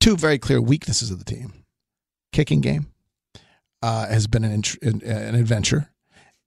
Two 0.00 0.16
very 0.16 0.38
clear 0.38 0.60
weaknesses 0.60 1.10
of 1.10 1.18
the 1.18 1.24
team: 1.24 1.52
kicking 2.32 2.62
game 2.62 2.86
uh, 3.82 4.06
has 4.06 4.26
been 4.26 4.42
an 4.42 4.52
int- 4.52 4.82
an 4.82 5.02
an 5.04 5.34
adventure, 5.34 5.90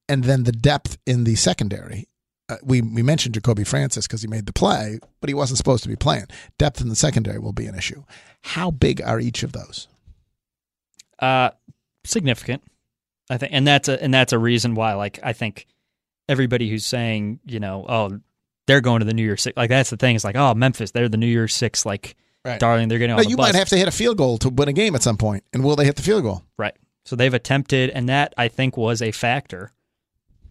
and 0.09 0.23
then 0.23 0.43
the 0.43 0.51
depth 0.51 0.97
in 1.05 1.23
the 1.25 1.35
secondary. 1.35 2.07
Uh, 2.49 2.57
we 2.63 2.81
we 2.81 3.03
mentioned 3.03 3.35
Jacoby 3.35 3.63
Francis 3.63 4.07
because 4.07 4.23
he 4.23 4.27
made 4.27 4.47
the 4.47 4.53
play, 4.53 4.99
but 5.21 5.29
he 5.29 5.33
wasn't 5.35 5.57
supposed 5.57 5.83
to 5.83 5.89
be 5.89 5.95
playing. 5.95 6.25
Depth 6.57 6.81
in 6.81 6.89
the 6.89 6.95
secondary 6.95 7.37
will 7.37 7.53
be 7.53 7.67
an 7.67 7.75
issue. 7.75 8.03
How 8.41 8.71
big 8.71 8.99
are 9.01 9.19
each 9.19 9.43
of 9.43 9.51
those? 9.53 9.87
Uh, 11.19 11.51
significant, 12.05 12.63
I 13.29 13.37
think, 13.37 13.51
and 13.53 13.65
that's 13.67 13.87
a 13.89 14.01
and 14.01 14.13
that's 14.13 14.33
a 14.33 14.39
reason 14.39 14.75
why. 14.75 14.93
Like, 14.93 15.19
I 15.23 15.33
think 15.33 15.67
everybody 16.29 16.69
who's 16.69 16.85
saying, 16.85 17.39
you 17.45 17.59
know, 17.59 17.85
oh, 17.87 18.19
they're 18.67 18.81
going 18.81 18.99
to 18.99 19.05
the 19.05 19.13
New 19.13 19.23
Year's 19.23 19.41
Six, 19.41 19.55
like 19.57 19.69
that's 19.69 19.89
the 19.89 19.97
thing. 19.97 20.15
It's 20.15 20.23
like, 20.25 20.35
oh, 20.35 20.53
Memphis, 20.53 20.91
they're 20.91 21.09
the 21.09 21.17
New 21.17 21.27
Year's 21.27 21.53
Six, 21.53 21.85
like, 21.85 22.15
Right. 22.45 22.59
darling, 22.59 22.89
they're 22.89 22.99
getting 22.99 23.15
the 23.15 23.25
you 23.25 23.37
bus. 23.37 23.47
might 23.53 23.55
have 23.57 23.69
to 23.69 23.77
hit 23.77 23.87
a 23.87 23.91
field 23.91 24.17
goal 24.17 24.37
to 24.39 24.49
win 24.49 24.67
a 24.67 24.73
game 24.73 24.95
at 24.95 25.03
some 25.03 25.15
point, 25.17 25.45
and 25.53 25.63
will 25.63 25.75
they 25.77 25.85
hit 25.85 25.95
the 25.95 26.01
field 26.01 26.23
goal? 26.23 26.43
Right. 26.57 26.75
So 27.05 27.15
they've 27.15 27.33
attempted, 27.33 27.89
and 27.91 28.09
that 28.09 28.33
I 28.37 28.49
think 28.49 28.75
was 28.75 29.01
a 29.01 29.11
factor. 29.11 29.71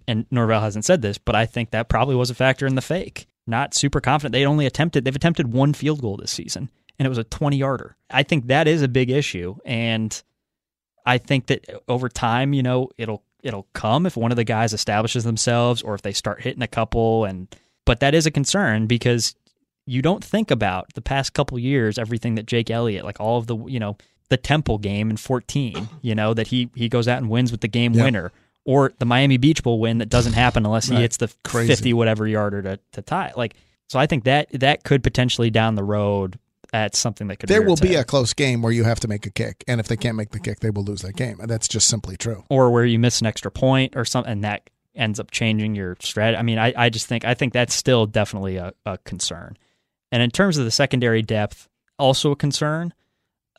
And 0.09 0.27
Norvell 0.31 0.61
hasn't 0.63 0.85
said 0.85 1.01
this, 1.03 1.17
but 1.19 1.35
I 1.37 1.47
think 1.47 1.71
that 1.71 1.89
probably 1.89 2.15
was 2.17 2.29
a 2.31 2.35
factor 2.35 2.67
in 2.67 2.75
the 2.75 2.83
fake. 2.83 3.27
Not 3.47 3.75
super 3.75 4.01
confident. 4.01 4.33
They 4.33 4.45
only 4.47 4.67
attempted, 4.67 5.05
they've 5.05 5.15
attempted 5.15 5.53
one 5.53 5.73
field 5.75 6.01
goal 6.01 6.17
this 6.17 6.31
season, 6.31 6.71
and 6.99 7.07
it 7.07 7.09
was 7.09 7.19
a 7.19 7.25
20 7.25 7.57
yarder. 7.59 7.97
I 8.11 8.23
think 8.23 8.47
that 8.47 8.67
is 8.67 8.83
a 8.83 8.89
big 8.89 9.11
issue. 9.11 9.57
And 9.65 10.21
I 11.07 11.19
think 11.19 11.47
that 11.47 11.65
over 11.89 12.09
time, 12.09 12.53
you 12.53 12.63
know, 12.63 12.89
it'll 12.99 13.23
it'll 13.43 13.67
come 13.73 14.07
if 14.07 14.17
one 14.17 14.31
of 14.31 14.37
the 14.37 14.45
guys 14.45 14.73
establishes 14.73 15.25
themselves 15.25 15.83
or 15.83 15.95
if 15.95 16.03
they 16.03 16.13
start 16.13 16.43
hitting 16.43 16.63
a 16.63 16.69
couple 16.69 17.25
and 17.25 17.49
but 17.85 17.99
that 17.99 18.15
is 18.15 18.25
a 18.25 18.31
concern 18.31 18.87
because 18.87 19.35
you 19.85 20.01
don't 20.01 20.23
think 20.25 20.49
about 20.53 20.87
the 20.95 21.01
past 21.03 21.33
couple 21.35 21.59
years 21.59 21.99
everything 21.99 22.37
that 22.37 22.47
Jake 22.47 22.71
Elliott 22.71 23.05
like 23.05 23.19
all 23.19 23.39
of 23.39 23.49
the 23.49 23.57
you 23.67 23.81
know 23.81 23.97
the 24.29 24.37
Temple 24.37 24.79
game 24.79 25.11
in 25.11 25.17
14 25.17 25.89
you 26.03 26.15
know 26.15 26.33
that 26.35 26.47
he 26.47 26.71
he 26.77 26.89
goes 26.89 27.09
out 27.09 27.19
and 27.19 27.29
wins 27.29 27.51
with 27.51 27.63
the 27.63 27.69
game 27.69 27.95
Yep. 27.95 28.05
winner 28.05 28.33
or 28.65 28.93
the 29.01 29.05
Miami 29.05 29.39
Beach 29.39 29.61
Bowl 29.65 29.81
win 29.81 29.99
that 29.99 30.09
doesn't 30.09 30.35
happen 30.35 30.65
unless 30.65 30.87
he 30.87 30.95
Right. 30.95 31.03
hits 31.03 31.17
the 31.17 31.33
Crazy. 31.43 31.67
50 31.73 31.93
whatever 31.95 32.29
yarder 32.29 32.63
to 32.63 32.79
to 32.93 33.03
tie 33.03 33.33
like 33.37 33.57
so 33.89 33.99
I 33.99 34.07
think 34.07 34.23
that 34.23 34.49
that 34.53 34.85
could 34.85 35.03
potentially 35.03 35.51
down 35.51 35.75
the 35.75 35.83
road 35.83 36.39
that's 36.73 36.99
something 36.99 37.29
that 37.29 37.37
could 37.37 37.49
There 37.49 37.63
will 37.63 37.77
be 37.77 37.95
a 37.95 38.05
close 38.05 38.33
game 38.33 38.63
where 38.63 38.73
you 38.73 38.85
have 38.85 38.99
to 39.01 39.09
make 39.09 39.27
a 39.27 39.31
kick, 39.31 39.63
and 39.69 39.79
if 39.81 39.89
they 39.89 39.97
can't 39.97 40.17
make 40.17 40.31
the 40.31 40.41
kick, 40.41 40.61
they 40.61 40.71
will 40.71 40.85
lose 40.85 41.03
that 41.03 41.17
game, 41.17 41.39
and 41.41 41.49
that's 41.51 41.69
just 41.69 41.87
simply 41.89 42.17
true. 42.17 42.45
or 42.49 42.71
where 42.71 42.85
you 42.85 42.99
miss 42.99 43.21
an 43.21 43.27
extra 43.27 43.51
point 43.51 43.95
or 43.97 44.05
something 44.05 44.33
and 44.33 44.45
that 44.45 44.69
ends 44.95 45.19
up 45.21 45.31
changing 45.31 45.75
your 45.75 45.97
strategy. 46.01 46.37
I 46.39 46.43
mean, 46.43 46.59
I, 46.59 46.73
I 46.77 46.89
just 46.91 47.07
think 47.07 47.25
I 47.25 47.35
think 47.35 47.53
that's 47.53 47.75
still 47.75 48.07
definitely 48.07 48.57
a, 48.57 48.73
a 48.85 48.99
concern. 48.99 49.57
And 50.11 50.23
in 50.23 50.31
terms 50.31 50.59
of 50.59 50.65
the 50.65 50.71
secondary 50.71 51.23
depth, 51.23 51.69
also 51.99 52.33
a 52.33 52.37
concern. 52.37 52.93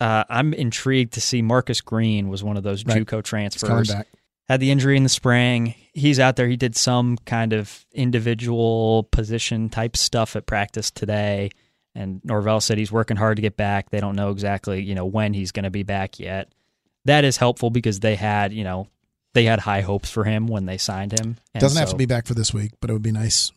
Uh, 0.02 0.23
I'm 0.28 0.54
intrigued 0.54 1.13
to 1.13 1.21
see 1.21 1.41
Marcus 1.41 1.80
Green 1.80 2.28
was 2.28 2.43
one 2.43 2.58
of 2.58 2.63
those 2.63 2.84
Right. 2.86 3.06
JUCO 3.06 3.23
transfers. 3.23 3.89
back. 3.89 4.08
Had 4.49 4.60
the 4.60 4.69
injury 4.69 4.97
in 4.97 5.04
the 5.04 5.10
spring. 5.10 5.76
He's 5.93 6.19
out 6.19 6.36
there. 6.36 6.47
He 6.47 6.58
did 6.58 6.76
some 6.76 7.17
kind 7.26 7.54
of 7.54 7.86
individual 7.93 9.04
position 9.04 9.69
type 9.69 9.95
stuff 9.95 10.36
at 10.36 10.45
practice 10.45 10.91
today. 10.91 11.52
And 11.95 12.21
Norvell 12.23 12.60
said 12.60 12.77
he's 12.77 12.91
working 12.91 13.17
hard 13.17 13.36
to 13.38 13.41
get 13.41 13.56
back. 13.56 13.89
They 13.89 13.99
don't 13.99 14.15
know 14.15 14.32
exactly, 14.32 14.82
you 14.82 14.95
know, 14.95 15.06
when 15.06 15.34
he's 15.34 15.51
going 15.51 15.63
to 15.65 15.69
be 15.69 15.84
back 15.84 16.19
yet. 16.19 16.51
That 17.06 17.23
is 17.23 17.38
helpful 17.38 17.69
because 17.69 17.99
they 17.99 18.15
had, 18.15 18.53
you 18.53 18.63
know, 18.63 18.88
they 19.34 19.45
had 19.45 19.60
high 19.60 19.82
hopes 19.82 20.10
for 20.10 20.23
him 20.23 20.47
when 20.47 20.65
they 20.65 20.77
signed 20.77 21.12
him. 21.12 21.38
And 21.53 21.62
Doesn't 21.62 21.79
have 21.79 21.89
to 21.89 21.95
be 21.95 22.06
back 22.06 22.25
for 22.25 22.34
this 22.34 22.53
week, 22.53 22.71
but 22.79 22.89
it 22.89 22.93
would 22.93 23.01
be 23.01 23.12
nice 23.12 23.51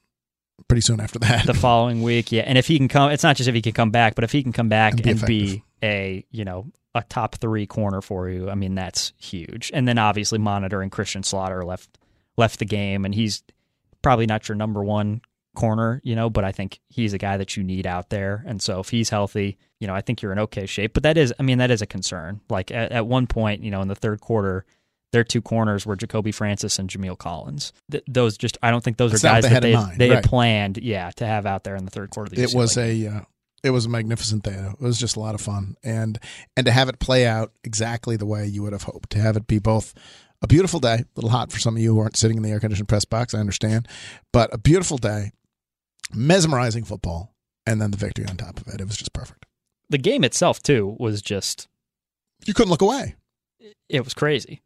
pretty 0.68 0.81
soon 0.81 1.01
after 1.01 1.18
that. 1.20 1.46
the 1.46 1.55
following 1.55 2.03
week. 2.03 2.33
Yeah, 2.33 2.42
and 2.42 2.59
if 2.59 2.66
he 2.66 2.77
can 2.79 2.88
come, 2.88 3.11
it's 3.11 3.22
not 3.22 3.37
just 3.37 3.49
if 3.49 3.55
he 3.55 3.62
can 3.62 3.72
come 3.72 3.90
back, 3.90 4.14
but 4.14 4.25
if 4.25 4.33
he 4.33 4.42
can 4.42 4.53
come 4.53 4.68
back 4.68 4.94
And 4.94 5.07
and 5.07 5.20
be 5.22 5.27
be, 5.27 5.64
a 5.83 6.27
you 6.31 6.44
know 6.44 6.66
a 6.94 7.03
top 7.03 7.37
three 7.37 7.66
corner 7.66 8.01
for 8.01 8.29
you, 8.29 8.51
I 8.51 8.55
mean 8.55 8.75
that's 8.75 9.12
huge. 9.18 9.70
And 9.75 9.87
then 9.87 9.99
obviously 9.99 10.38
monitoring 10.38 10.90
Christian 10.90 11.22
Slaughter 11.22 11.64
left 11.64 11.99
left 12.37 12.59
the 12.59 12.64
game, 12.64 13.05
and 13.05 13.14
he's 13.14 13.42
probably 14.03 14.27
not 14.27 14.49
your 14.49 14.57
number 14.57 14.83
one 14.83 15.20
corner, 15.57 16.01
you 16.05 16.14
know, 16.14 16.31
but 16.31 16.45
I 16.45 16.53
think 16.53 16.81
he's 16.88 17.12
a 17.12 17.19
guy 17.19 17.37
that 17.37 17.57
you 17.57 17.64
need 17.64 17.87
out 17.87 18.11
there. 18.11 18.45
And 18.47 18.62
so 18.62 18.79
if 18.79 18.90
he's 18.90 19.11
healthy, 19.11 19.59
you 19.81 19.88
know, 19.88 19.95
I 19.95 20.01
think 20.01 20.23
you're 20.23 20.31
in 20.31 20.38
okay 20.38 20.66
shape. 20.66 20.95
But 20.95 21.03
that 21.03 21.19
is, 21.19 21.35
I 21.40 21.42
mean, 21.42 21.59
that 21.59 21.73
is 21.73 21.83
a 21.83 21.87
concern. 21.87 22.40
Like 22.49 22.71
at, 22.71 22.92
at 22.92 23.07
one 23.07 23.27
point, 23.27 23.64
you 23.64 23.71
know, 23.73 23.83
in 23.83 23.88
the 23.88 23.97
third 23.97 24.21
quarter. 24.21 24.64
Their 25.12 25.23
two 25.23 25.40
corners 25.40 25.87
were 25.87 25.97
Jacoby 25.97 26.33
Francis 26.33 26.79
and 26.79 26.90
Jameel 26.90 27.16
Collins. 27.16 27.73
Th- 27.90 28.03
those 28.09 28.37
just, 28.37 28.59
I 28.61 28.71
don't 28.71 28.83
think 28.83 28.97
those 28.97 29.12
That's 29.12 29.25
are 29.25 29.29
guys 29.29 29.45
they 29.45 29.49
that 29.51 29.62
they, 29.62 29.75
mind, 29.75 29.99
they 29.99 30.11
right. 30.11 30.16
had 30.16 30.25
planned, 30.25 30.79
yeah, 30.79 31.11
to 31.12 31.27
have 31.27 31.47
out 31.47 31.62
there 31.62 31.77
in 31.77 31.85
the 31.85 31.92
third 31.92 32.11
quarter. 32.11 32.29
Of 32.29 32.35
the 32.35 32.42
it 32.42 32.51
UCLA 32.51 32.55
was 32.57 32.77
a 32.77 33.07
uh, 33.07 33.21
it 33.62 33.71
was 33.71 33.87
a 33.87 33.88
magnificent 33.88 34.42
day. 34.42 34.53
It 34.53 34.81
was 34.81 34.99
just 34.99 35.16
a 35.16 35.21
lot 35.21 35.35
of 35.35 35.40
fun, 35.40 35.77
and 35.83 36.19
and 36.57 36.66
to 36.66 36.73
have 36.73 36.88
it 36.88 36.99
play 36.99 37.27
out 37.27 37.53
exactly 37.64 38.16
the 38.16 38.27
way 38.27 38.47
you 38.47 38.62
would 38.62 38.73
have 38.73 38.83
hoped. 38.83 39.11
To 39.11 39.19
have 39.19 39.37
it 39.37 39.47
be 39.47 39.59
both 39.59 39.95
a 40.42 40.47
beautiful 40.47 40.81
day, 40.81 40.95
a 40.95 41.07
little 41.14 41.31
hot 41.31 41.51
for 41.51 41.59
some 41.59 41.77
of 41.77 41.83
you 41.83 41.95
who 41.95 42.01
aren't 42.01 42.16
sitting 42.16 42.37
in 42.37 42.42
the 42.42 42.51
air 42.51 42.61
conditioned 42.61 42.88
press 42.88 43.05
box. 43.05 43.35
I 43.35 43.38
understand, 43.38 43.88
but 44.33 44.53
a 44.53 44.59
beautiful 44.59 44.99
day, 44.99 45.33
mesmerizing 46.14 46.85
football, 46.85 47.35
and 47.66 47.81
then 47.81 47.90
the 47.90 47.97
victory 47.97 48.27
on 48.29 48.37
top 48.37 48.61
of 48.61 48.69
it. 48.73 48.81
It 48.81 48.87
was 48.87 48.97
just 48.97 49.12
perfect. 49.12 49.47
the 49.90 49.99
game 49.99 50.25
itself 50.25 50.62
too 50.62 50.97
was 50.99 51.23
just 51.23 51.69
You 52.45 52.55
couldn't 52.55 52.71
look 52.71 52.83
away. 52.83 53.14
it 53.88 54.05
was 54.05 54.14
crazy. 54.14 54.62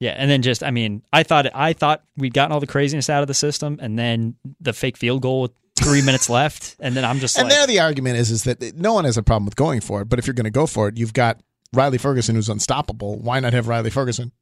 Yeah, 0.00 0.10
and 0.16 0.30
then 0.30 0.42
just 0.42 0.62
I 0.62 0.70
mean, 0.70 1.02
I 1.12 1.22
thought 1.22 1.46
I 1.54 1.72
thought 1.72 2.02
we'd 2.16 2.34
gotten 2.34 2.52
all 2.52 2.60
the 2.60 2.66
craziness 2.66 3.08
out 3.08 3.22
of 3.22 3.28
the 3.28 3.34
system, 3.34 3.78
and 3.80 3.98
then 3.98 4.36
the 4.60 4.72
fake 4.74 4.96
field 4.98 5.22
goal 5.22 5.42
with 5.42 5.52
three 5.82 6.02
minutes 6.04 6.28
left, 6.28 6.76
and 6.80 6.94
then 6.94 7.04
I'm 7.04 7.18
just 7.18 7.38
And 7.38 7.48
like, 7.48 7.54
there, 7.56 7.66
the 7.66 7.80
argument 7.80 8.16
is 8.18 8.30
is 8.30 8.44
that 8.44 8.76
no 8.76 8.92
one 8.92 9.04
has 9.06 9.16
a 9.16 9.22
problem 9.22 9.46
with 9.46 9.56
going 9.56 9.80
for 9.80 10.02
it, 10.02 10.08
but 10.10 10.18
if 10.18 10.26
you're 10.26 10.34
going 10.34 10.44
to 10.44 10.50
go 10.50 10.66
for 10.66 10.88
it, 10.88 10.98
you've 10.98 11.14
got 11.14 11.40
Riley 11.72 11.96
Ferguson 11.98 12.34
who's 12.34 12.50
unstoppable. 12.50 13.18
Why 13.18 13.40
not 13.40 13.54
have 13.54 13.68
Riley 13.68 13.88
Ferguson 13.90 14.32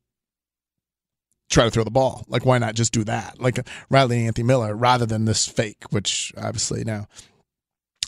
try 1.51 1.65
to 1.65 1.71
throw 1.71 1.85
the 1.85 1.91
ball? 1.91 2.25
Like, 2.29 2.45
why 2.47 2.59
not 2.59 2.75
just 2.75 2.93
do 2.93 3.05
that? 3.05 3.41
Like 3.41 3.59
Riley 3.91 4.19
and 4.19 4.27
Anthony 4.29 4.47
Miller, 4.47 4.75
rather 4.75 5.07
than 5.07 5.25
this 5.25 5.47
fake, 5.47 5.85
which 5.91 6.33
obviously 6.37 6.85
now, 6.85 7.07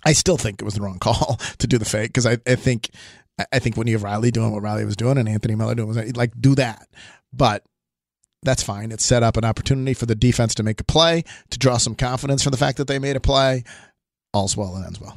I 0.04 0.12
still 0.12 0.36
think 0.36 0.60
it 0.60 0.64
was 0.64 0.74
the 0.74 0.82
wrong 0.82 0.98
call 1.00 1.38
to 1.58 1.66
do 1.66 1.78
the 1.78 1.84
fake 1.84 2.10
because 2.10 2.26
I, 2.26 2.38
I 2.46 2.54
think 2.54 2.90
I- 3.52 3.58
think 3.58 3.76
when 3.76 3.86
you 3.86 3.94
have 3.94 4.02
Riley 4.02 4.30
doing 4.30 4.52
what 4.52 4.62
Riley 4.62 4.84
was 4.84 4.96
doing 4.96 5.18
and 5.18 5.28
Anthony 5.28 5.54
Miller 5.54 5.74
doing 5.74 5.88
was 5.88 6.16
like 6.16 6.32
do 6.40 6.54
that, 6.56 6.88
but. 7.32 7.62
That's 8.42 8.62
fine. 8.62 8.92
It 8.92 9.00
set 9.00 9.24
up 9.24 9.36
an 9.36 9.44
opportunity 9.44 9.92
for 9.92 10.06
the 10.06 10.14
defense 10.14 10.54
to 10.56 10.62
make 10.62 10.80
a 10.80 10.84
play, 10.84 11.24
to 11.50 11.58
draw 11.58 11.78
some 11.78 11.96
confidence 11.96 12.44
from 12.44 12.52
the 12.52 12.56
fact 12.56 12.76
that 12.78 12.86
they 12.86 13.00
made 13.00 13.16
a 13.16 13.20
play. 13.20 13.64
All's 14.32 14.56
well 14.56 14.74
that 14.74 14.86
ends 14.86 15.00
well. 15.00 15.16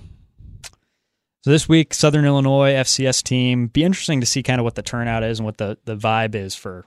So 1.43 1.51
this 1.51 1.69
week, 1.69 1.93
Southern 1.93 2.25
Illinois 2.25 2.71
FCS 2.71 3.21
team. 3.21 3.67
Be 3.67 3.83
interesting 3.83 4.19
to 4.21 4.25
see 4.25 4.41
kind 4.41 4.59
of 4.59 4.63
what 4.63 4.73
the 4.75 4.81
turnout 4.81 5.23
is 5.23 5.37
and 5.37 5.45
what 5.45 5.57
the, 5.57 5.77
the 5.85 5.95
vibe 5.95 6.33
is 6.33 6.55
for 6.55 6.85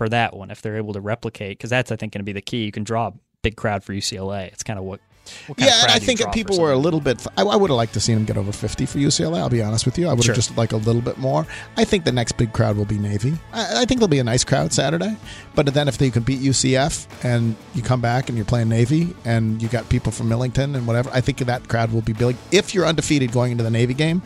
for 0.00 0.08
that 0.08 0.34
one 0.34 0.50
if 0.50 0.62
they're 0.62 0.78
able 0.78 0.94
to 0.94 1.00
replicate 1.02 1.58
because 1.58 1.68
that's 1.68 1.92
I 1.92 1.96
think 1.96 2.14
going 2.14 2.20
to 2.20 2.24
be 2.24 2.32
the 2.32 2.40
key. 2.40 2.64
You 2.64 2.72
can 2.72 2.84
draw 2.84 3.08
a 3.08 3.12
big 3.42 3.54
crowd 3.54 3.84
for 3.84 3.92
UCLA. 3.92 4.46
It's 4.46 4.62
kind 4.62 4.78
of 4.78 4.86
what. 4.86 4.98
what 5.46 5.58
kind 5.58 5.68
of 5.70 5.76
Yeah, 5.76 5.82
and 5.82 5.92
I 5.92 5.98
think 5.98 6.20
draw 6.20 6.28
that 6.28 6.32
for 6.32 6.34
people 6.34 6.58
were 6.58 6.72
a 6.72 6.78
little 6.78 7.02
bit. 7.02 7.26
I, 7.36 7.42
I 7.42 7.54
would 7.54 7.68
have 7.68 7.76
liked 7.76 7.92
to 7.92 8.00
see 8.00 8.14
them 8.14 8.24
get 8.24 8.38
over 8.38 8.50
50 8.50 8.86
for 8.86 8.96
UCLA. 8.96 9.36
I'll 9.36 9.50
be 9.50 9.60
honest 9.60 9.84
with 9.84 9.98
you. 9.98 10.06
I 10.06 10.14
would 10.14 10.20
have 10.20 10.24
Sure. 10.24 10.34
just 10.34 10.56
like 10.56 10.72
a 10.72 10.78
little 10.78 11.02
bit 11.02 11.18
more. 11.18 11.46
I 11.76 11.84
think 11.84 12.06
the 12.06 12.12
next 12.12 12.32
big 12.38 12.54
crowd 12.54 12.78
will 12.78 12.86
be 12.86 12.96
Navy. 12.96 13.34
I, 13.52 13.82
I 13.82 13.84
think 13.84 14.00
there'll 14.00 14.08
be 14.08 14.20
a 14.20 14.24
nice 14.24 14.42
crowd 14.42 14.72
Saturday. 14.72 15.14
But 15.54 15.66
then 15.74 15.86
if 15.86 15.98
they 15.98 16.08
can 16.08 16.22
beat 16.22 16.40
UCF 16.40 17.06
and 17.22 17.54
you 17.74 17.82
come 17.82 18.00
back 18.00 18.30
and 18.30 18.38
you're 18.38 18.46
playing 18.46 18.70
Navy 18.70 19.14
and 19.26 19.60
you 19.60 19.68
got 19.68 19.86
people 19.90 20.12
from 20.12 20.30
Millington 20.30 20.76
and 20.76 20.86
whatever, 20.86 21.10
I 21.12 21.20
think 21.20 21.36
that 21.40 21.68
crowd 21.68 21.92
will 21.92 22.00
be 22.00 22.14
big. 22.14 22.36
If 22.52 22.74
you're 22.74 22.86
undefeated 22.86 23.32
going 23.32 23.52
into 23.52 23.64
the 23.64 23.70
Navy 23.70 23.92
game, 23.92 24.22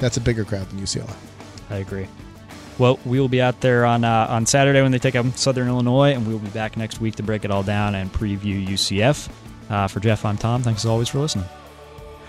that's 0.00 0.16
a 0.16 0.22
bigger 0.22 0.46
crowd 0.46 0.70
than 0.70 0.80
UCLA. 0.80 1.14
I 1.68 1.76
agree. 1.76 2.08
Well, 2.78 3.00
we 3.04 3.18
will 3.18 3.28
be 3.28 3.42
out 3.42 3.60
there 3.60 3.84
on 3.84 4.04
uh, 4.04 4.26
on 4.30 4.46
Saturday 4.46 4.80
when 4.82 4.92
they 4.92 4.98
take 4.98 5.16
on 5.16 5.32
Southern 5.34 5.68
Illinois, 5.68 6.14
and 6.14 6.26
we 6.26 6.32
will 6.32 6.40
be 6.40 6.50
back 6.50 6.76
next 6.76 7.00
week 7.00 7.16
to 7.16 7.22
break 7.22 7.44
it 7.44 7.50
all 7.50 7.62
down 7.62 7.94
and 7.94 8.12
preview 8.12 8.64
UCF. 8.66 9.28
Uh, 9.68 9.88
for 9.88 10.00
Jeff, 10.00 10.24
I'm 10.24 10.36
Tom. 10.36 10.62
Thanks 10.62 10.84
as 10.84 10.86
always 10.86 11.08
for 11.08 11.18
listening. 11.18 11.44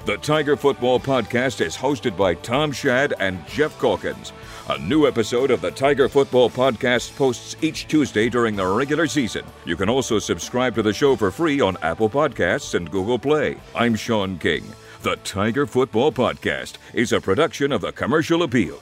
The 0.05 0.17
Tiger 0.17 0.55
Football 0.55 0.99
Podcast 0.99 1.63
is 1.63 1.77
hosted 1.77 2.17
by 2.17 2.33
Tom 2.33 2.71
Schad 2.71 3.13
and 3.19 3.45
Geoff 3.47 3.79
Calkins. 3.79 4.31
A 4.69 4.77
new 4.79 5.07
episode 5.07 5.51
of 5.51 5.61
the 5.61 5.71
Tiger 5.71 6.09
Football 6.09 6.49
Podcast 6.49 7.15
posts 7.15 7.55
each 7.61 7.87
Tuesday 7.87 8.29
during 8.29 8.55
the 8.55 8.65
regular 8.65 9.07
season. 9.07 9.45
You 9.65 9.75
can 9.75 9.89
also 9.89 10.17
subscribe 10.17 10.73
to 10.75 10.81
the 10.81 10.93
show 10.93 11.15
for 11.15 11.31
free 11.31 11.61
on 11.61 11.77
Apple 11.83 12.09
Podcasts 12.09 12.73
and 12.75 12.89
Google 12.89 13.19
Play. 13.19 13.57
I'm 13.75 13.95
Sean 13.95 14.39
King. 14.39 14.63
The 15.01 15.17
Tiger 15.17 15.65
Football 15.65 16.11
Podcast 16.11 16.73
is 16.93 17.13
a 17.13 17.21
production 17.21 17.71
of 17.71 17.81
the 17.81 17.91
Commercial 17.91 18.43
Appeal. 18.43 18.81